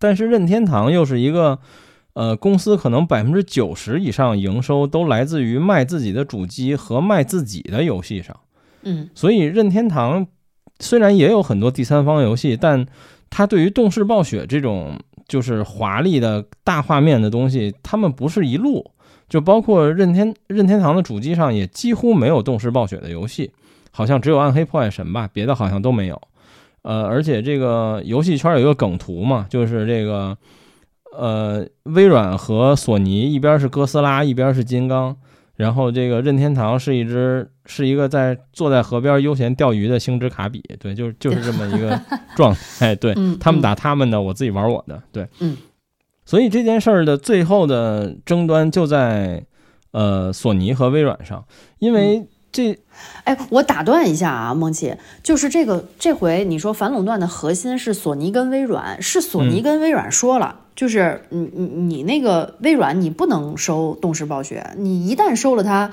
[0.00, 1.60] 但是任天堂又是一个，
[2.14, 8.36] 呃，公司可能百分之九十以上营收都来自于卖自己的主机和卖自己的游戏上。
[8.82, 10.26] 嗯，所以任天堂
[10.80, 12.84] 虽然也有很多第三方游戏，但
[13.30, 14.98] 它对于动视暴雪这种
[15.28, 18.90] 就是华丽的大画面的东西，他们不是一路。
[19.32, 23.50] 就包括任天任天堂的主机上也几乎没有动视暴雪的游戏，
[23.90, 26.20] 好像只有暗黑破坏神吧，别的好像都没有。
[26.82, 30.36] 呃，而且这个游戏圈有一个梗图嘛，就是这个
[31.16, 35.16] 呃微软和索尼一边是哥斯拉，一边是金刚，
[35.56, 41.98] 然后这个任天堂是一只是一个在坐在河边悠闲钓鱼的星之卡比，对，就是就是这么一个
[42.36, 42.94] 状态。
[42.94, 45.56] 对他们打他们的，我自己玩我的，对，嗯。
[46.32, 49.44] 所以这件事儿的最后的争端就在，
[49.90, 51.44] 呃，索尼和微软上，
[51.78, 52.78] 因为这，
[53.24, 65.92] 哎，我打断一下啊，梦琪，就是这个这回你说反垄断的核心是索尼跟微软，是索尼跟微软说了，就是你你你那个微软你不能收动视暴雪，你一旦收了它，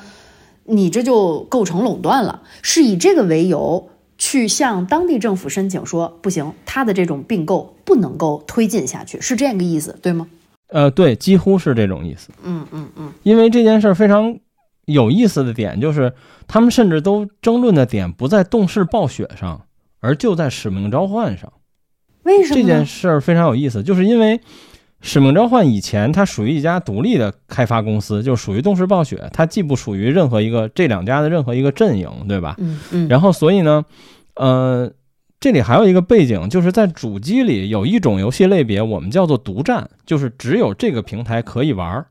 [0.63, 3.89] 你这就构成垄断了，是以这个为由。
[4.21, 10.27] 去向当地政府申请说不行，他的这种并购不能够推进下去，是这样一个意思，对吗？
[10.67, 12.29] 呃，对，几乎是这种意思。
[12.43, 13.11] 嗯嗯嗯。
[13.23, 14.37] 因为这件事儿非常
[14.85, 16.13] 有意思的点就是，
[16.47, 19.65] 他们甚至都争论的点不在动视暴雪上，
[19.99, 21.51] 而就在使命召唤上。
[22.21, 22.55] 为什么？
[22.55, 24.39] 这件事儿非常有意思，就是因为。
[25.01, 32.55] 使命召唤以前它属于一家独立的开发公司，就属于动视暴雪，它既不属于任何一个这两家的任何一个阵营，对吧？
[32.57, 33.07] 嗯嗯。
[33.07, 33.85] 然后所以呢，
[34.35, 34.91] 呃，
[35.39, 42.07] 这里还有一个背景，就是在主机里有一种游戏类别，我们叫做独占，就是只有这个平台可以玩儿。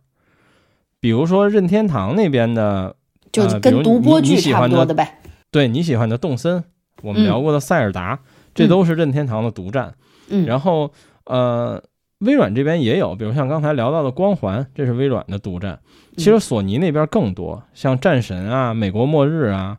[1.01, 2.97] 比如说任天堂那边的，
[3.31, 5.21] 就跟独播剧差不多的呗。
[5.51, 6.65] 对你喜欢的动森，
[7.03, 8.19] 我们聊过的塞尔达，
[8.55, 9.95] 这都是任天堂的独占。
[10.29, 10.47] 嗯。
[10.47, 10.93] 然后
[11.25, 11.83] 呃。
[12.23, 15.79] 微软这边也有，比如像刚才聊到的光环，这是微软的独占。
[16.17, 19.79] 其实索尼那边更多，像战神啊、美国末日啊，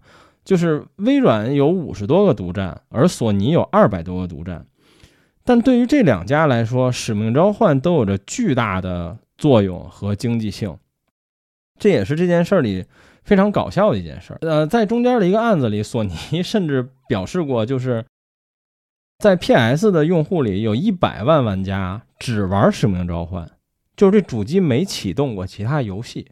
[0.50, 4.66] 就是微软有五十多个独占，而索尼有二百多个独占。
[5.44, 10.76] 但对于这两家来说，使命召唤都有着巨大的作用和经济性，
[11.78, 12.84] 这也是这件事里
[13.24, 14.36] 非常搞笑的一件事。
[14.42, 18.04] 呃，在中间的一个案子里，索尼 甚至表示过，就是
[19.20, 22.02] 在 PS 的用户里有一百万玩家。
[22.18, 23.52] 只玩使命召唤，
[23.96, 26.32] 就是这主机没启动过其他游戏，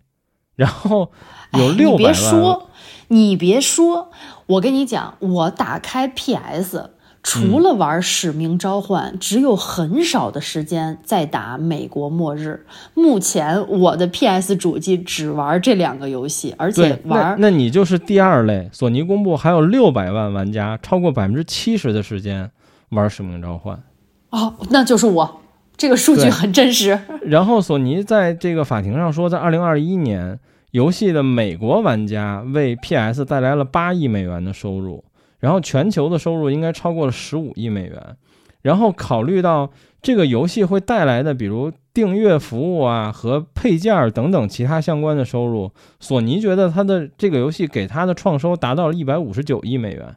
[0.58, 1.10] 然后
[1.54, 2.14] 有六百万。
[2.14, 2.70] 你别说，
[3.08, 4.12] 你别说，
[4.48, 6.90] 我跟你讲，我打开 PS，
[7.24, 12.66] 除了玩使命召唤，只有很少的时间在打美国末日。
[12.94, 17.36] 目前我的 PS 主机只玩这两个游戏，而且玩。
[17.40, 18.70] 那你就是第二类。
[18.74, 22.50] 索尼公布还有六百万玩家，超过百分之七十的时间
[22.90, 23.82] 玩使命召唤。
[24.30, 25.42] 哦，那就是我。
[25.78, 27.00] 这个数据很真实。
[27.24, 30.40] 然后索尼在这个法庭上说，在二零二一年，
[30.72, 35.04] 游戏的美国玩家为 PS 带来了八亿美元的收入，
[35.40, 38.18] 然后全球的收入应该超过了十五亿美元。
[38.64, 39.70] 然后考虑到
[40.02, 50.16] 这个游戏会带来的，比如订阅服务啊和配件儿等等其他相关的收入，索尼觉得它的这个游戏给它的创收达到了一百五十九亿美元。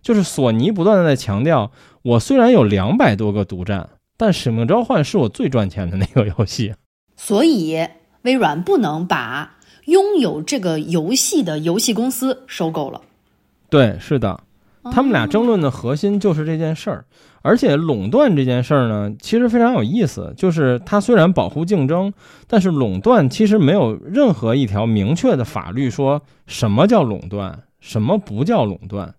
[0.00, 1.70] 就是索尼不断的在强调，
[2.02, 6.74] 我虽然有两百多个独占，但《使命召唤》是我最赚钱的那个 游戏。
[7.16, 7.86] 所以
[8.22, 13.00] 微软不能把拥有这个游戏的游戏公司收购了。
[13.68, 14.40] 对，是的，
[14.84, 17.04] 他们俩争论的核心就是这件事儿。
[17.44, 20.32] 而且垄断这件事儿呢，其实非常有意思。
[20.36, 22.12] 就是它虽然保护竞争，
[22.46, 29.12] 但是垄断其实没有任何一条明确的法律说什么叫垄断，什么不叫垄断，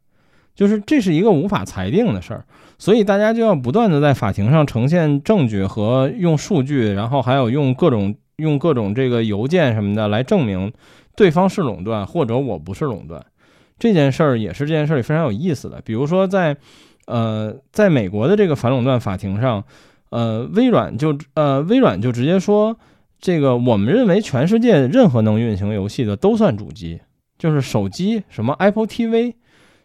[0.56, 2.46] 就是这是一个无法裁定的事儿。
[2.78, 10.72] 所以大家就要不断的在法庭上呈现证据和用数据，然后还有用各种用各种这个邮件什么的来证明
[11.16, 13.24] 对方是垄断或者我不是垄断。
[13.80, 15.82] 这件事儿也是这件事儿里非常有意思的。
[15.84, 16.56] 比如说在
[17.06, 19.64] 呃，在美国的这个反垄断法庭上，
[20.10, 22.78] 呃，微软就呃，微软就直接说，
[23.20, 27.02] 这个我们认为全世界任何能运行游戏的都算主机，
[27.38, 29.34] 就是手机，什么 Apple TV，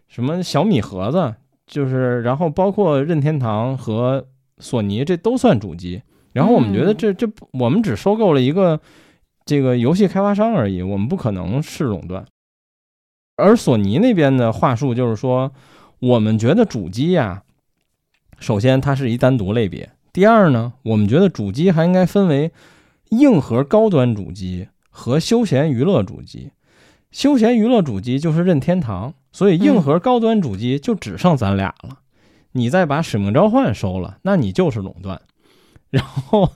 [0.09, 1.35] 什么小米盒子，
[1.67, 4.27] 就是然后包括任天堂和
[4.59, 6.03] 索尼，这都算主机。
[6.33, 8.81] 然后我们觉得这这我们只收购了一个
[9.45, 12.27] 这个游戏开发商而已，我们不可能是垄断。
[13.37, 15.53] 而索尼那边的话术就是说。
[16.01, 17.43] 我们觉得主机呀，
[18.39, 19.91] 首先它是一单独类别。
[20.13, 22.53] 第二呢，我们觉得主机还应该分为
[23.09, 26.53] 硬核高端主机和休闲娱乐主机。
[27.11, 31.99] 休闲娱乐主机就是任天堂，所以硬核高端主机就只剩咱俩了。
[32.53, 35.21] 你再把使命召唤收了，那你就是垄断。
[35.91, 36.51] 然后，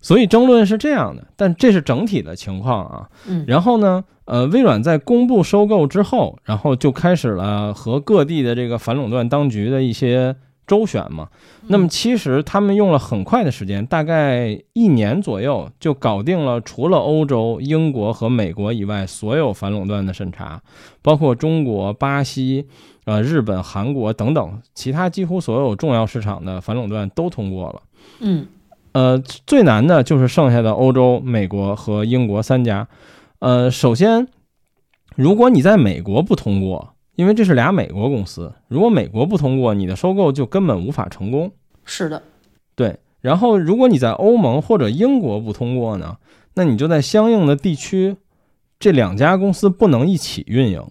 [0.00, 3.08] 所以争论是这样的，但这是整体的情况啊。
[3.26, 4.04] 嗯，然后呢？
[4.26, 10.34] 呃，微软在公布收购之后，然后就开始了和各地的这个反垄断当局的一些
[10.66, 11.28] 周旋嘛。
[11.68, 20.60] 那么其实他们用了很快的时间，大概一年左右就搞定了除了欧洲、英国和美国以外所有反垄断的审查，
[21.02, 22.66] 包括中国、巴西、
[23.04, 27.82] 呃日本、韩国等等其他几乎所有重要市场的反垄断都通过了。
[28.20, 28.46] 嗯，
[28.92, 32.86] 呃，最难的就是剩下的欧洲、美国和英国三家。
[33.38, 34.28] 呃，首先，
[35.16, 41.52] 如果你在美国不通过，因为这是俩美国公司，如果美国不通过，你的收购就根本无法成功。
[41.84, 42.22] 是的，
[42.74, 42.98] 对。
[43.20, 46.16] 然后，如果你在欧盟或者英国不通过呢，
[46.54, 48.16] 那你就在相应的地区，
[48.78, 50.84] 这两家公司不能一起运营。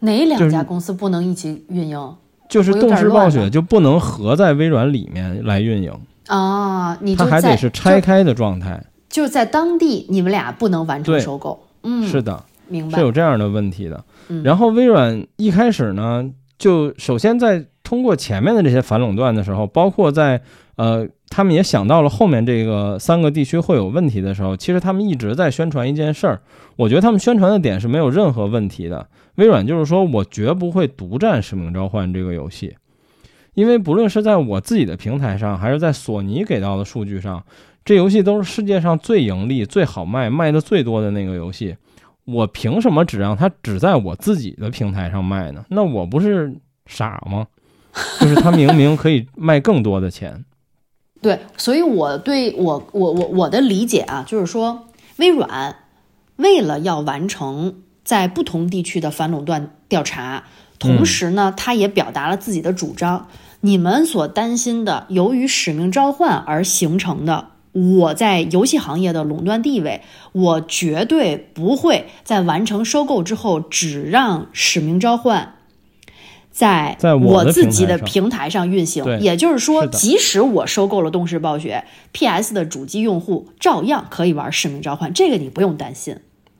[0.00, 2.16] 哪两家公司不能一起运营？
[2.48, 5.92] 就是动视暴雪就不能合在微软里面来运营
[6.28, 8.82] 啊，你它还得是拆开的状态。
[9.08, 11.66] 就是在当地，你们俩不能完成收购。
[11.82, 14.04] 嗯，是的，明白是有这样的问题的。
[14.44, 20.40] 然后微软一开始呢，就首先在通过前面的这些反垄断的时候，包括在
[20.76, 26.40] 呃，他们也想到了后面这个三个地区会有问题的时候，其实他们一直在宣传一件事儿。
[26.76, 29.06] 我觉得他们宣传的点是没有任何问题的。
[29.36, 32.74] 微软就是说我绝不会独占《使命召唤》这个游戏，
[33.54, 37.44] 因为不论是在我自己的平台上，还是在索尼给到的数据上。
[37.84, 41.76] 这游戏都是世界上最盈利、最好卖、卖的最多的那个游戏，
[42.24, 45.64] 我凭什么只让他只在我自己的平台上卖呢？
[45.68, 46.54] 那我不是
[46.86, 47.46] 傻吗？
[48.20, 50.44] 就是他明明可以卖更多的钱。
[51.22, 55.76] 对，所以我对我我我我的理解啊，就是说，微软
[56.36, 60.44] 为了要完成在不同地区的反垄断调查，
[60.78, 63.28] 同时呢，他也表达了自己的主张。
[63.60, 67.52] 你们所担心的，由于使命召唤而形成的。
[67.74, 75.54] 我在游戏行业的垄断地位，我绝对不会在完成收购之后只让《使命召唤》
[76.52, 79.18] 在我自己的平台上运行。
[79.18, 86.16] 也就是说，即使我收购了动视暴雪，PS 的主机用户照样可以玩《使命召唤》，这个你不用担心。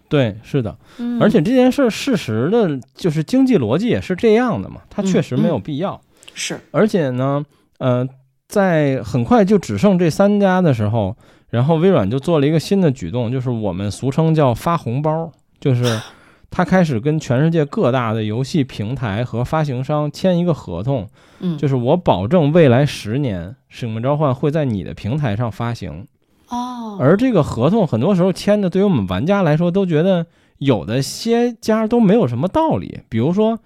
[0.09, 0.77] 对，是的，
[1.21, 6.01] 而且这件事事实的就是经济逻辑也是这样的嘛，它确实没有必要。
[6.35, 7.47] 是，而且呢，
[7.79, 8.09] 呃。
[8.55, 11.17] 在很快就只剩这三家的时候，
[11.51, 16.01] 然后微软就做了一个新的举动，就是我们俗称叫发红包，就是
[16.53, 21.09] 他开始跟全世界各大的游戏平台和发行商签一个合同，
[21.41, 26.07] 嗯，就是我保证未来十年《使命召唤》会在你的平台上发行。
[26.49, 30.27] 哦，而这个合同很多时候签的，对于我们玩家来说都觉得
[30.59, 33.59] 有的些家都没有什么道理，比如说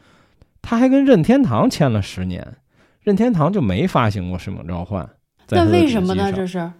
[0.62, 2.56] 他还跟任天堂签了十年。
[3.08, 5.02] 任天堂就没发行过《使命召唤》，
[5.48, 6.30] 那为什么呢？
[6.30, 6.70] 这是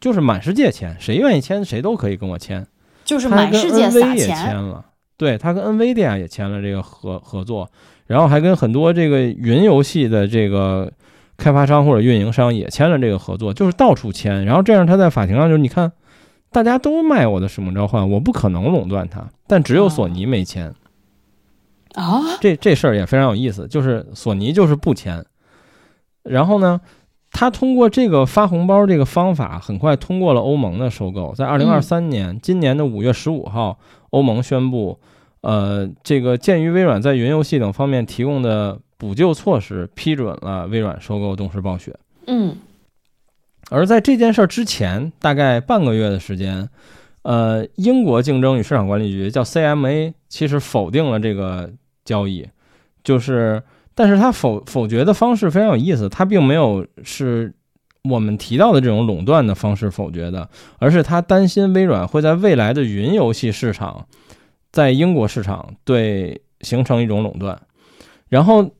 [0.00, 2.66] 就是满世界签，谁愿意签谁都可以跟我签。
[3.04, 4.82] 就是满世界撒也签，了，
[5.18, 7.70] 对他跟 NVIDIA 也签了这个合合作，
[8.06, 10.90] 然后还跟很多这个云游戏的这个
[11.36, 14.46] 开发商或者运营商也签了这个合作，就是到处签。
[14.46, 15.92] 然后这样他在法庭上就是你看，
[16.50, 20.74] 大家都卖我的使命召唤，我不可能垄断它，但只有索尼没签。
[21.94, 25.22] 啊，这这事儿也非常有意思，就是索尼就是不签，
[26.24, 26.80] 然后呢，
[27.30, 33.78] 他通过这个发红包这个方法，很快通过了欧盟的收购，在二零二三年、今年的五月十五号，
[34.10, 34.98] 欧盟宣布，
[35.42, 41.94] 呃，这个鉴于微软在云游戏等方面提供的补救措施，批准了微软收购动视暴雪。
[42.26, 42.56] 嗯。
[43.70, 46.68] 而在这件事儿之前，大概半个月的时间，
[47.22, 51.70] 呃，英国竞争与市场管理局叫 CMA，其实否定了这个
[52.04, 52.46] 交易，
[53.02, 53.62] 就是，
[53.94, 57.54] 但是他否否决的方式非常有意思，他并没有是
[58.02, 64.06] 我们提到的这种垄断的方式否决的，而是他担心微软会在未来的云游戏市场，
[64.72, 67.60] 在英国市场对形成一种垄断，
[68.28, 68.70] 然后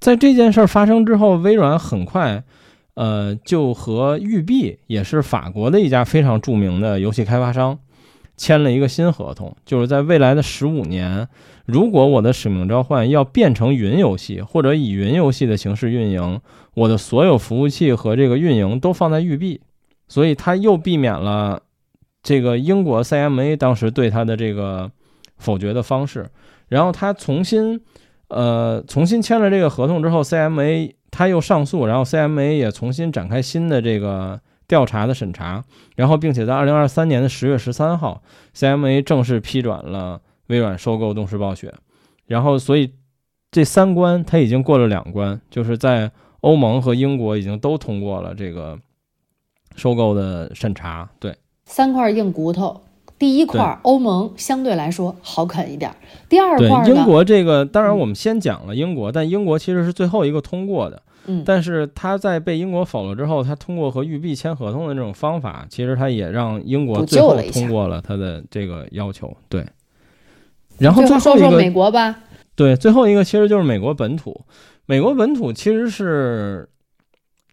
[0.00, 2.42] 在这件事儿发生之后，微软很快。
[2.94, 7.78] 呃，就和育碧也是法国的一家非常著名的游戏开发商
[8.36, 11.26] 签了一个新合同，就是在未来的十五年，
[11.64, 16.40] 如果我的使命召唤要变成云游戏，或者以云游戏的形式运营，
[16.74, 19.60] 我的所有服务器和这个运营都放在育碧，
[20.08, 21.62] 所以他又避免了
[22.22, 24.90] 这个英国 CMA 当时对他的这个
[25.38, 26.28] 否决的方式，
[26.68, 27.80] 然后他重新
[28.28, 35.62] 呃重新签了这个合同之后，CMA 他又上诉，然后 CMA 也重新展开新的这个调查的审查，
[35.96, 38.22] 然后并且在二零二三年的十月十三号
[38.56, 41.72] ，CMA 正式批准了微软收购动视暴雪，
[42.26, 42.92] 然后所以
[43.50, 48.78] 这三关他已经过了两关，就是在欧盟和英国已经都通过了这个
[49.76, 51.36] 收购的审查，对。
[51.64, 52.82] 三块硬骨头。
[53.18, 55.96] 第一块欧盟相对来说好啃一点儿，
[56.28, 61.00] 第二块，英国这个，当然嗯我们先讲了英国，但英国其实是最后一个通过的。
[61.26, 69.32] 嗯，但是他在被英国否了之后，他通过和育碧签合同的这种方法，其实他也让英国补最后通过了他的这个要求。
[69.48, 69.64] 对，
[70.78, 72.18] 然后最后说说美国吧，
[72.56, 74.44] 对，最后一个其实就是美国本土。
[74.86, 76.68] 美国本土其实是，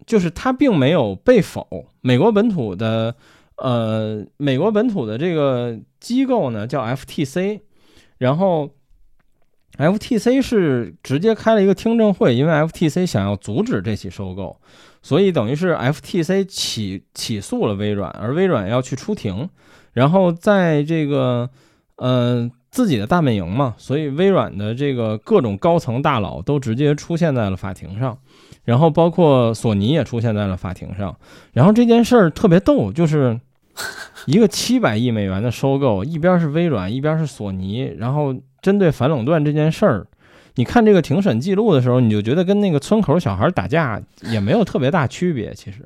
[0.07, 1.85] 就是它并没有被否。
[2.01, 3.15] 美国本土的，
[3.57, 7.61] 呃，美国本土的这个机构呢叫 FTC，
[8.17, 8.71] 然后
[9.77, 14.59] FTC 是直接开了一个听证会，因为 FTC 想要阻止这起收购，
[15.03, 19.47] 所以等于是 FTC 起起诉了微软，而微软要去出庭，
[19.93, 21.49] 然后在这个，
[21.97, 22.49] 呃。
[22.71, 28.17] 自己的大本营嘛，所以微软的这个各种高层大佬都直接出现在了法庭上，
[28.63, 31.15] 然后包括索尼也出现在了法庭上。
[31.53, 33.39] 然后这件事儿特别逗，就是
[34.27, 40.05] 一个七百亿美元的收购，一边是微软，一边是索尼，然后针对反垄断这件事儿，
[40.55, 45.79] 你看这个庭审记录的时候，你就觉得跟那个村口小孩打架也没有特别大区别，其实。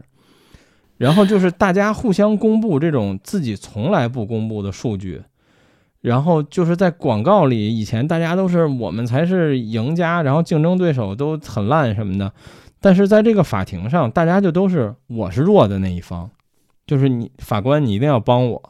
[0.97, 5.21] 然后就是大家互相公布这种自己从来不公布的数据。
[6.03, 12.29] 然后就是在广告里，以前大家都是我们才是赢家，然后竞争对手都很烂什么的，
[12.81, 16.29] 但是在这个法庭上，大家就都是我是弱的那一方，
[16.85, 18.61] 就是你法官你一定要帮我，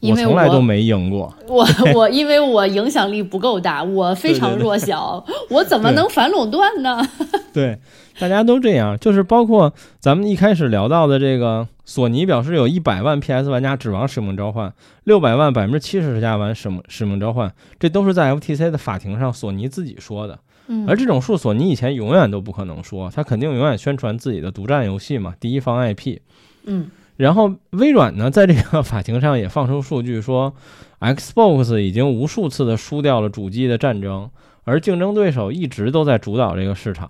[0.00, 1.32] 因为从来都没赢过。
[1.46, 1.64] 我
[1.94, 7.00] 我因为我影响力不够大，我非常弱小，我怎么能反垄断呢？
[7.54, 7.78] 对，
[8.18, 14.70] 大家都这样，就是包括咱们一开始聊到的这个，索尼表示有一百万 PS 玩家指望《使命召唤》，
[15.04, 20.38] 六百万百分之七十家玩《使命使命召唤》，这都是在 FTC 的法庭上索尼自己说的。
[20.66, 26.18] 嗯而这种数，索尼以前永远都不可能说，他肯定永远宣传自己的独占游戏嘛，第一方 IP。
[26.64, 30.52] 嗯然后微软呢，在这个法庭上也放出数据说
[31.00, 34.30] ，Xbox 已经无数次的输掉了主机的战争，
[34.64, 37.08] 而竞争对手一直都在主导这个市场。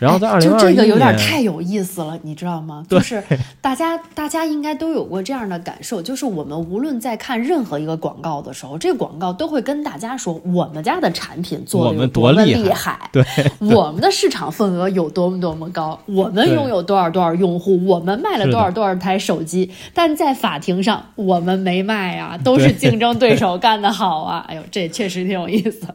[0.00, 2.84] 然后在二哎就零二一这个有点，太有意思了，你知道吗？
[2.88, 3.22] 就是
[3.60, 13.24] 大家大家应该都有过这样的感受，就是我们无论在看任何一个广告的时候，这个广告都会跟大家说我们家的产品做的有么多厉害厉害，对，
[13.58, 24.44] 我们的市场份额有多么多么高，我们拥有多少多少用户，我们卖了多少多少台手机，但在法庭上我们没卖啊，都是竞争对手干得好啊！
[24.48, 25.86] 哎呦，这确实挺有意思。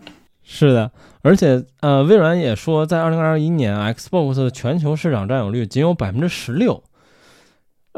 [0.43, 0.91] 是的，
[1.22, 6.84] 而且呃，微软也说，在二零二一年，Xbox 的全球市场占有率仅有百分之十六。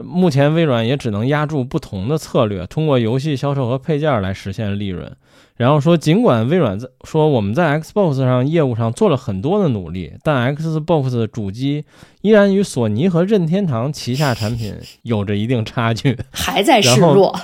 [0.02, 5.16] 目前微软也只能压住不同的策略，通过游戏销售和配件来实现利润。
[5.58, 11.86] 然后说，尽管微软在说我们在 Xbox 上业务上做了很多的努力，但 Xbox 主机
[12.22, 17.38] 依然与索尼和任天堂旗下产品有着一定差距，还在示弱。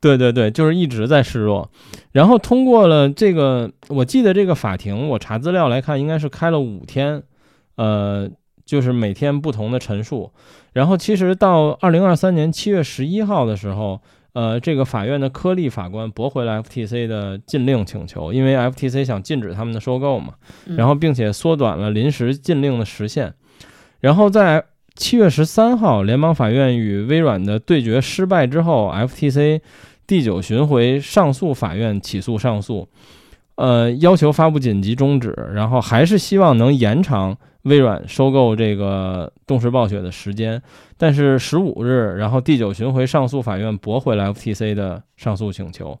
[0.00, 1.70] 对对对，就是一直在示弱。
[2.12, 7.22] 然后通过了这个，我记得这个法庭，我查资料来看，应该是开了五天，
[7.76, 8.30] 呃，
[8.64, 10.32] 就是每天不同的陈述。
[10.72, 14.00] 然后其实到二零二三年七月十一号的时候。
[14.36, 20.34] 呃，这个法院的科利法官驳回了 FTC 的禁令请求，因为 FTC 想禁止他们的收购嘛，
[20.76, 23.32] 然后并且缩短了临时禁令的时限。
[23.98, 24.62] 然后在
[24.96, 29.60] 七月十三号，联邦法院与微软的对决失败之后，FTC
[30.06, 32.88] 第九巡回上诉法院起诉上诉，
[33.56, 37.36] 呃，要求发布紧急终止，然后还是希望能延长。
[37.62, 40.62] 微软收购这个动视暴雪的时间，
[40.96, 45.98] 但是十五日，然后第九巡回上诉法院驳回了 FTC 的上诉请求，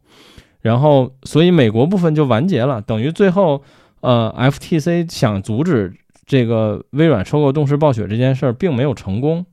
[0.60, 3.60] 然后所以美国部分就完结了，等于最后，
[4.00, 5.92] 呃，FTC 想阻止
[6.26, 9.46] 这个微软收购动视暴雪这件事儿并没有成功，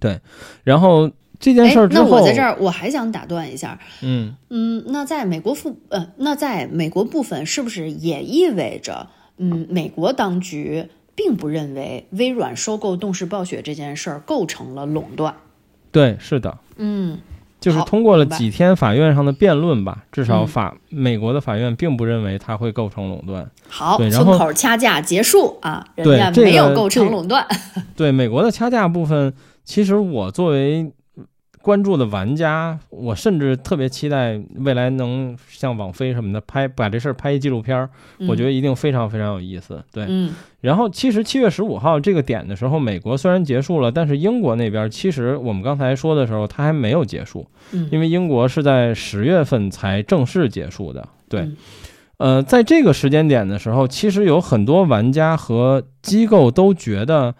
[0.00, 0.20] 对，
[0.64, 9.08] 然后这件事儿之后，那我在这儿我还想打断一下，嗯嗯，那在美国部呃，那在美国部分是不是也意味着，
[9.38, 10.88] 嗯，美国当局？
[11.12, 15.34] 并不认为微软收购动视暴雪这件事儿构成了垄断。
[15.92, 17.18] 对，是的，嗯，
[17.60, 23.48] 就是通过了几天法院上的辩论吧，至少法美国的法院并不认为它会构成垄断。
[23.68, 27.46] 好，村口掐架结束啊，人家没有构成垄断。
[27.94, 29.32] 对美国的掐架部分，
[29.64, 30.90] 其实我作为。
[31.62, 37.90] 关注的玩家，我甚至特别期待未来能像网飞什么的拍把这事儿拍一纪录片儿，
[38.26, 39.82] 我觉得一定非常非常有意思。
[39.92, 40.06] 对，
[40.62, 47.46] 然后其实七月十五号这个点的时候，美国虽然结束了，但是英国那边其实我们刚才说的时候，它还没有结束，
[47.90, 51.06] 因为英国是在十月份才正式结束的。
[51.28, 51.46] 对，
[52.16, 57.34] 呃，在这个时间点的时候，其实有很多玩家和机构都觉得，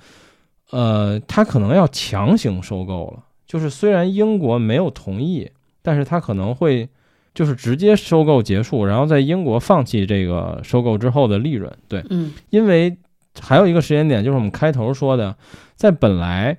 [0.71, 3.25] 呃，他可能要强行收购了。
[3.51, 5.51] 就是虽然英国没有同意，
[5.83, 6.89] 但是他可能会
[7.35, 11.69] 就是直接收购结束，然后在英国放弃这个收购之后的利润。
[11.89, 12.97] 对，嗯，因为
[13.41, 15.37] 还有一个时间点，就是我们开头说的，
[15.75, 16.59] 在本来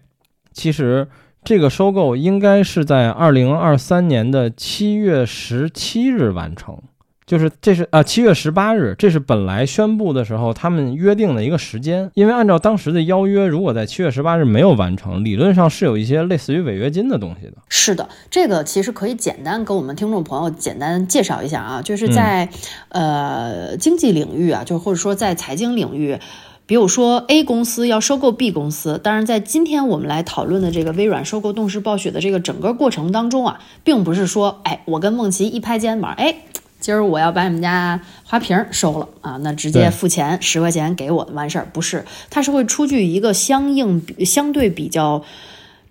[0.51, 1.07] 其实
[1.45, 6.77] 这个收购应该是在二零二三年的七月十七日完成。
[7.31, 12.11] 就是这是啊，七月十八日，这是本来宣布的时候他们约定的一个时间。
[12.13, 17.53] 因为按照当时的邀约，如果在七月十八日没有完成，理论上是有一些类似于违约金的东西的。
[17.69, 22.49] 是的，这个其实可以简单给我们听众朋友简单介绍一下啊，就是在
[22.89, 26.19] 呃经济领域啊，就或者说在财经领域，
[26.65, 36.35] 比如说 A 公司要收购 B 公司，当然在今天我们来讨论的这个微软收购动视暴雪的这个整个过程当中啊，并不是说哎我跟梦琪一拍肩膀，哎。
[36.81, 45.23] 今儿我要把你们家花瓶收了啊，那直接付钱十块钱给我完事儿，不是，他是会出具一个相应相对比较。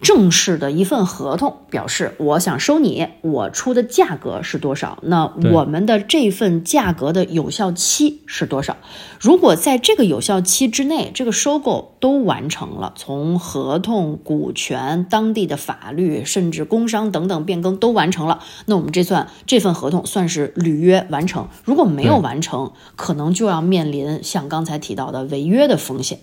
[0.01, 4.99] 正式的一份合同表示，我想收你，我出的价格是多少？
[5.03, 8.79] 那我们的这份价格的有效期是多少？
[9.21, 21.49] 如果在这个有效期之内，这个收购都完成了，从合同、股权、当地的法律，甚至工商等等变更都完成了，那我们这算这份合同算是履约完成。
[21.65, 26.21] 如果没有完成，可能就要面临像刚才提到的违约的风险。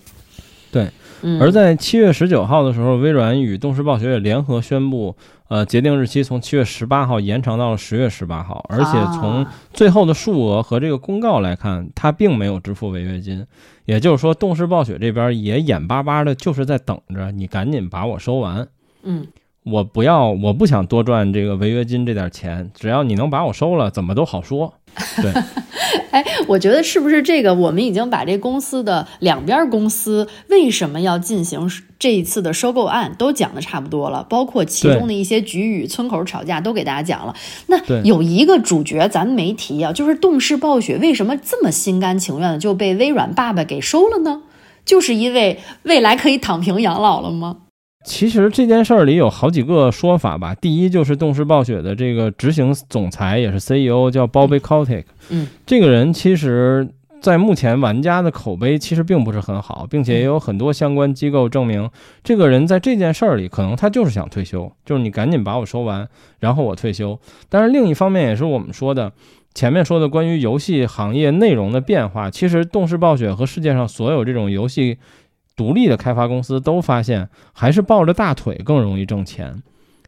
[1.21, 1.39] 对。
[1.39, 5.15] 而在七月十九号的时候，微软与动视暴雪也联合宣布，
[5.47, 8.65] 呃，决定日期从七月十八号延长到了十月十八号。
[8.69, 13.45] 而且从最后的数额和这个公告来看，它并没有支付违约金。
[13.85, 18.67] 也就是说，动视暴雪这边也眼巴巴的，就是在等着你赶紧把我收完。
[19.03, 19.25] 嗯，
[19.69, 24.73] 我不要，我不想多赚这个违约金这点钱，只要你能把我收了，怎么都好说。
[25.21, 25.33] 对。
[26.11, 27.53] 哎，我觉得是不是这个？
[27.53, 37.35] 我们已经把这公司的两边公司为什么要进行这一次的收购案都讲的差不多了，包括其中的一些局与、村口吵架都给大家讲了。
[37.67, 44.41] 那有一个主角咱们没提啊，就是动视暴雪为什么这么心甘情愿的就被微软爸爸给收了呢？
[44.85, 47.57] 就是因为未来可以躺平养老了吗？
[48.07, 50.55] 其实这件事儿里有好几个说法吧。
[50.55, 56.87] 第一就是动视暴雪的这个执行总裁也是 CEO 叫 Bobby Kotick，嗯，这个人其实，
[57.19, 61.89] 在目前玩家的口碑其实并不是很好，并且也有很多相关机构证明，
[62.23, 66.07] 这个人在这件事儿里可能他就是想退休，就是你赶紧把我收完，
[66.39, 67.19] 然后我退休。
[67.49, 69.11] 但是另一方面也是我们说的
[69.53, 74.97] 前面说的关于游戏行业内容的变化，其实动视暴雪和世界上所有这种游戏。
[75.57, 79.61] 独立的开发公司都发现，还是抱着大腿更容易挣钱，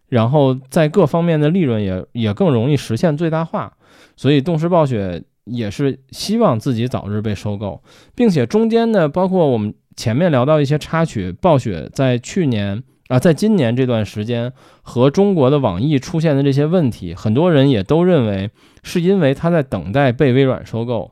[0.08, 3.74] 然后在各方面的利润也也更容易实现最大化。
[4.16, 7.82] 所以，动视暴雪也是希望自己早日被收购，
[8.16, 18.52] 并且中间呢，包括我们前面聊到一些插曲，暴雪在去年啊，在今年这段时间和中国的网易出现的这些问题，很多人也都认为
[18.84, 21.12] 是因为他在等待被微软收购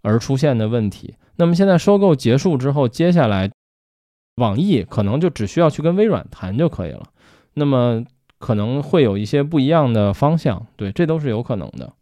[0.00, 1.14] 而出现的问题。
[1.36, 3.50] 那么现在收购结束之后，接下来
[4.36, 7.02] 网易可能就只需要去跟微软谈就可以了。
[7.54, 8.04] 那么
[8.38, 11.92] 可能会有一些不一样的方向，对，这都是有可能的。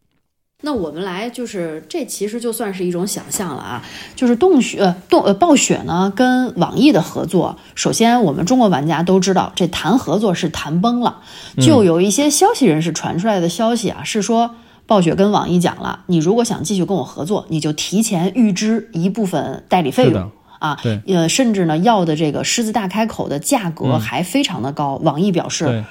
[0.62, 3.84] 那我们来就是这其实就算是一种想象了啊，
[4.16, 11.20] 就是动雪洞呃暴雪呢跟网易的合作，首先我们中国玩家都知道这谈合作是谈崩了，
[11.60, 14.56] 就有一些消息人士传出来的消息啊，是说
[14.86, 20.32] 暴雪跟网易讲了，你如果想继续跟我合作，你就提前预支一部分代理费用
[20.64, 25.84] 啊，对，呃，甚至呢要的这个狮子大开口的价格还非常的高，网易表示，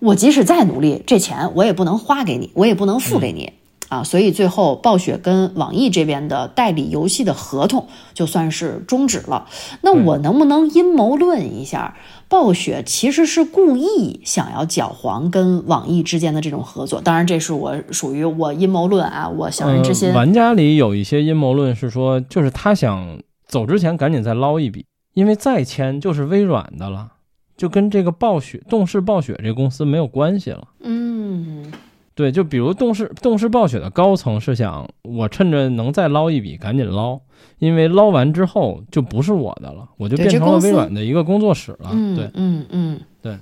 [0.00, 3.52] 我即使再努力，这钱我也不能花给你，我也不能付给你。
[3.88, 9.48] 啊，所以最后暴雪跟网易这边的代理游戏的合同就算是终止了。
[9.82, 11.96] 那我能不能阴谋论一下，
[12.28, 17.00] 暴雪其实是故意想要搅黄跟网易之间的这种合作？
[17.00, 20.12] 当然，这是我属于我阴谋论啊，我小人之心。
[20.12, 23.18] 玩家里有一些阴谋论是说，就是他想
[23.50, 27.12] 走之前赶紧再捞一笔，因为再签就是微软的了，
[27.56, 30.68] 就跟这个暴雪、动视暴雪这公司没有关系了。
[30.80, 31.70] 嗯。
[32.14, 37.18] 对，就比如动视动视暴雪的高层是想，我趁着能再捞一笔，赶紧捞，
[37.58, 41.90] 因为捞完之后就不是我的了，我就变成了微软的一个工作室了。
[42.14, 43.38] 对，嗯嗯，对，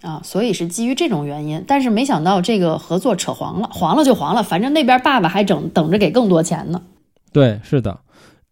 [0.00, 6.80] 啊，所以是基于这种原因，但是没想到这个合作扯黄了，黄了就黄了，反正那边爸爸还整等着给更多钱呢。
[7.30, 8.00] 对，是的。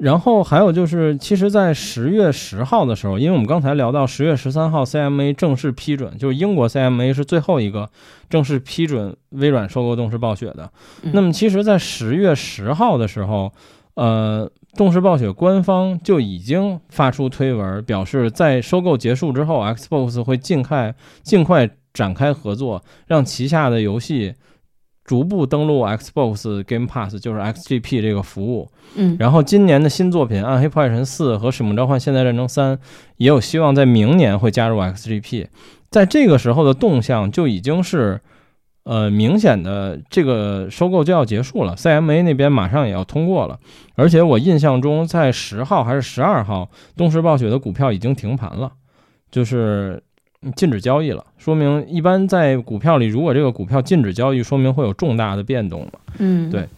[0.03, 7.88] 然后还有就是，其实，在十月十号的时候，因为我们刚才聊到十月十三号，CMA 正式批准，就是英国 CMA 是最后一个
[8.28, 10.68] 正式批准微软收购动视暴雪的。
[11.12, 13.53] 那么，其实，在十月十号的时候，
[13.94, 20.92] 呃，动视暴雪官方就已经发出推文，表示在收购结束之后，Xbox 会尽快
[21.22, 24.34] 尽快展开合作，让旗下的游戏。
[25.05, 28.70] 逐步登陆 Xbox Game Pass，就是 XGP 这个服务。
[28.94, 32.76] 嗯，然后今年的新作品《暗黑破坏神四》和《使命召唤：现代战争三》
[33.16, 35.48] 也有希望在明年会加入 XGP。
[35.90, 38.20] 在这个时候的动向就已经是，
[38.84, 43.59] 呃，明显的这个收购就要结束了，CMA 那边马上也要通过了。
[43.96, 48.72] 而且我印象中，在十号还是十二号，东石暴雪的股票已经停盘了，
[49.30, 50.03] 就是。
[50.57, 55.93] 禁止交易了，说明一般在股票里，如果这个股票禁止交易，说明会有重大的变动了。
[56.18, 56.68] 嗯，对，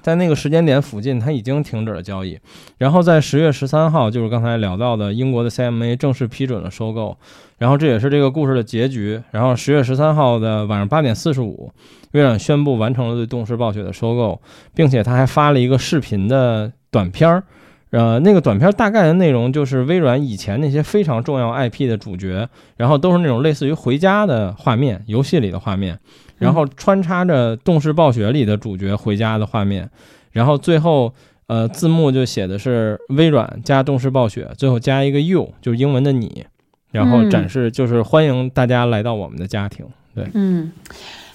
[0.00, 2.38] 在那个时间点附近，它已经停止了交易。
[2.78, 7.16] 然后在十月十三号，就是刚才聊到的，英国的 CMA 正式批准了收购。
[7.58, 9.20] 然后这也是这个故事的结局。
[9.32, 11.72] 然后十月十三号的晚上八点四十五，
[12.12, 14.40] 微软宣布完成了对动视暴雪的收购，
[14.74, 17.42] 并且他还发了一个视频的短片儿。
[17.90, 25.98] 呃，那个短片大概的内容就是微软以前那些非常重要 IP 的主角，然后都是那种类似于回家的画面，游戏里的画面，
[26.36, 29.88] 然后穿插着动视暴雪里的主角回家的画面，
[30.32, 31.14] 然后最后
[31.46, 36.44] 呃字幕就写的是微软加动视暴雪，最后加一个 you，就是英文的你，
[36.92, 40.70] 然后展示就是欢迎大家来到我们的家庭，对，嗯。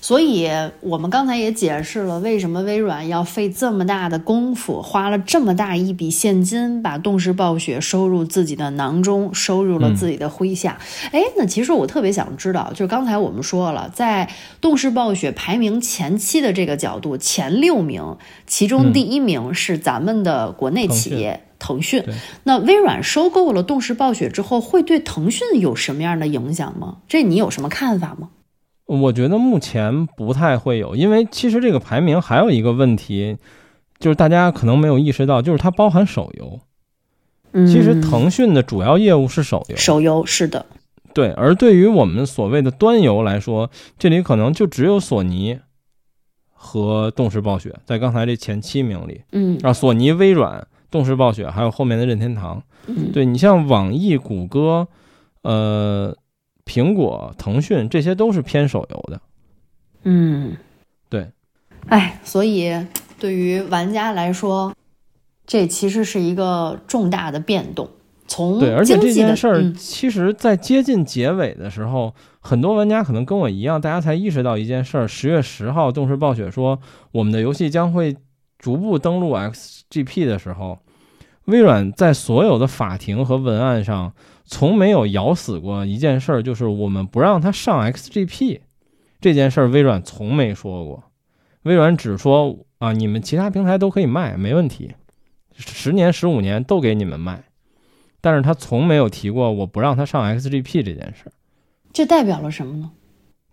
[0.04, 0.50] 所以，
[0.82, 10.78] 我们刚才也解释了为什么微软要费这么大的功夫，花了这么大一笔现金，把动视暴雪收入自己的囊中，收入了自己的麾下。
[11.14, 14.30] 哎，那其实我特别想知道，就是刚才我们说了，在
[14.60, 22.04] 动视暴雪排名前期的这个角度，前六名，其中第一名是咱们的国内企业腾讯。
[22.44, 26.98] 那微软收购了动视暴雪之后，会对腾讯有什么样的影响吗？
[27.08, 28.28] 这你有什么看法吗？
[28.86, 33.38] 我觉得目前不太会有，因为其实这个排名还有一个问题，
[33.98, 36.60] 就是大家可能没有意识到，就是它包含手游。
[37.66, 40.66] 其实腾讯的主要业务是手游，手游是的，
[41.14, 41.32] 对。
[41.32, 45.60] 而对于我们所谓的端游来说，这里可能就只有索尼
[46.52, 49.22] 和动视暴雪在刚才这前七名里。
[49.32, 52.62] 嗯，啊，索尼、微软、动视暴雪，还有后面的任天堂。
[52.88, 54.88] 嗯，对你像网易、谷歌，
[55.44, 56.16] 呃。
[56.66, 59.22] 苹果、腾讯这些都是偏手游的，
[60.04, 60.56] 嗯，
[61.10, 61.32] 对，
[61.88, 62.74] 哎，所以
[63.20, 64.74] 对于玩家来说，
[65.46, 67.90] 这其实是一个重大的变动。
[68.26, 76.80] 从对，而且这件事儿，其实，在接近结尾的时候，很多玩家可能跟我一样，大家才意识到一件事儿：十月十号，动视暴雪说
[77.12, 78.16] 我们的游戏将会
[78.58, 80.80] 逐步登陆 XGP 的时候，
[81.46, 84.14] 微软在所有的法庭和文案上，
[84.46, 88.60] 从没有咬死过一件事儿，就是我们不让它上 XGP
[89.22, 91.04] 这件事儿，微软从没说过。
[91.64, 94.92] 微软只说啊，你们其他平台都可以卖，没问题，
[95.56, 97.44] 十年、十五年都给你们卖。
[98.20, 101.32] 但是他从没有提过我不让他上 XGP 这件事儿。
[101.92, 102.92] 这代表了什么呢？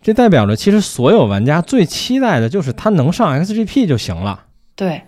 [0.01, 4.47] 这代表着其实所有玩家最期待的就是它能上 XGP 就行了。
[4.75, 5.03] 对。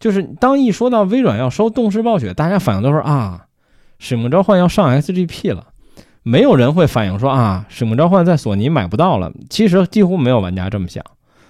[0.00, 3.47] 就是当一说到微软要收动视暴雪，大家反应都是啊，
[3.98, 5.68] 使命召唤要上 XGP 了，
[6.22, 9.32] 没有人会反映说啊，使命召唤在索尼买不到了。
[9.50, 11.04] 其实几乎没有玩家这么想，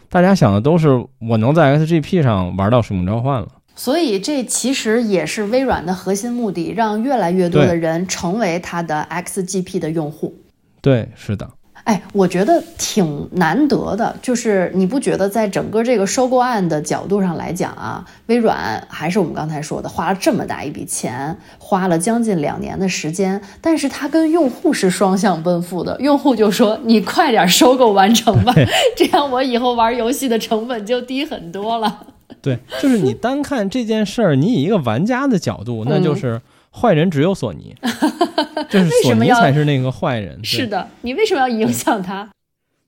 [0.08, 0.88] 大家想的都是
[1.20, 3.48] 我能在 XGP 上玩到使命召唤了。
[3.76, 10.34] 所以这其实也是微软的核心目的，让越来越多的人成为它的 XGP 的用户。
[10.80, 11.48] 对，是的。
[11.88, 28.52] 哎，我觉得挺难得的，就是你不觉得在整个这个收购案的角度上来讲啊，微软还是我们刚才说的，花了这么大一笔钱，花了将近两年的时间，但是它跟用户是双向奔赴的，用户就说你快点收购完成吧，
[28.94, 32.06] 这样我以后玩游戏的成本就低很多了。
[32.42, 36.38] 对，就是你 单看这件事儿，你以一个玩家的角度，那就是。
[36.70, 37.74] 坏人只有索尼，
[38.70, 40.38] 就是索尼才是那个坏人。
[40.44, 42.28] 是的，你为什么要影响他？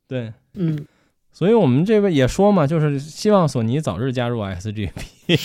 [0.07, 0.87] 对，嗯，
[1.33, 4.91] 所以我们这边也说嘛，就是希望索尼早日加入 SGP。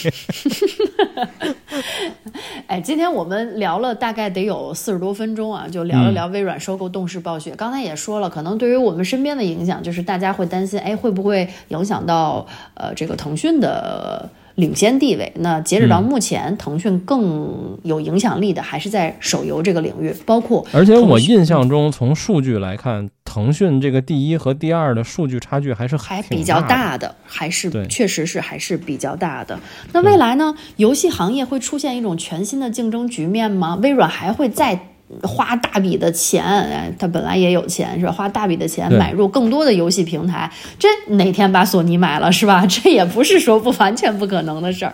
[2.67, 7.55] 哎，今天我们聊了大概得有四十多分钟啊，就聊了聊微软收购动视暴雪。
[7.55, 14.27] 刚才也说了，可能对于我们身边的影响，就是大家会担心，哎，会不会影响到呃这个腾讯的？
[14.55, 15.31] 领先地位。
[15.35, 20.65] 那截止到目前，腾讯更有影响力的还是在手游这个领域，包括。
[20.71, 29.59] 而且我印象中，从数据来看，腾讯这个第一和第二的数据差距还是还比较大的，还是确实是还是比较大的。
[29.93, 30.55] 那未来呢？
[30.77, 33.77] 游戏行业会出现一种全新的竞争局面吗？
[33.81, 34.79] 微软还会再？
[35.21, 38.11] 花大笔的钱，他本来也有钱，是吧？
[38.11, 42.65] 花大笔的钱买入更多的游戏平台，这哪天把索尼买了，是吧？
[42.67, 44.93] 这也不是说不完全不可能的事儿。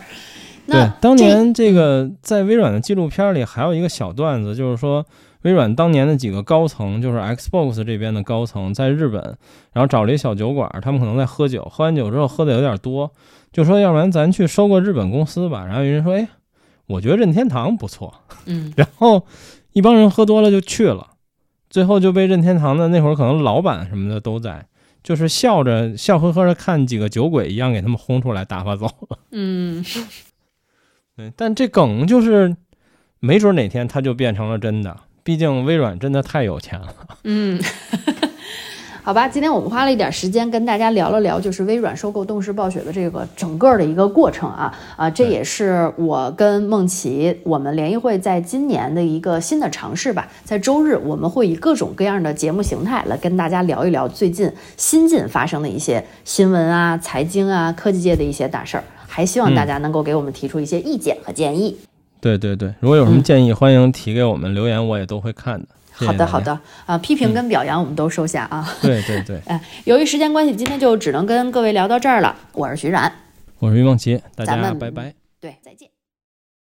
[0.66, 5.06] 那，当年这个在微软的纪录片里还有一个小段子，就是说
[5.44, 9.38] 微软当年的几个高层，就是 Xbox 这边的高层，在日本，
[9.72, 13.10] 然后找了一小酒馆，他们可能在喝酒，喝完酒之后喝的有点多，
[13.54, 15.66] 就说要不然咱去收购日本公司吧。
[15.66, 16.28] 然后有人说，哎，
[16.88, 18.14] 我觉得任天堂不错，
[18.46, 19.26] 嗯， 然后。
[19.74, 21.12] 一帮人喝多了就去了，
[21.70, 24.68] 最后就被任天堂的那会儿可能老板什么的都在，
[25.04, 29.20] 就是笑着笑呵呵的看几个酒鬼一样给他们轰出来打发走了。
[29.32, 29.84] 嗯，
[31.16, 32.56] 对，但这梗就是
[33.20, 36.96] 没准哪天它就变成了真的，毕竟微软真的太有钱了。
[37.24, 37.62] 嗯。
[39.04, 50.30] 好吧，今天我们花了一点时间跟大家聊了聊，就是微软收购动视暴雪的这个整个的一个过程啊啊，这也是我跟梦琪我们联谊会在今年的一个新的尝试吧。
[50.44, 61.76] 在周日，我们会以各种各样的节目形态来跟大家聊一聊最近新近发生的一些新闻啊、财经啊、科技界的一些大事儿，还希望大家能够给我们提出一些意见和建议。
[62.20, 65.68] 对对对，如果有什么建议，欢迎提给我们留言，我也都会看的。
[66.06, 68.68] 好的，好的啊，批评跟表扬我们都收下啊。
[68.82, 72.36] 对对对， 哎，由于时间关系，今天就只能跟各位聊到这儿了。
[72.54, 73.12] 我是徐冉，
[73.60, 75.14] 我是于梦琪，大家拜拜。
[75.40, 75.90] 对，再见。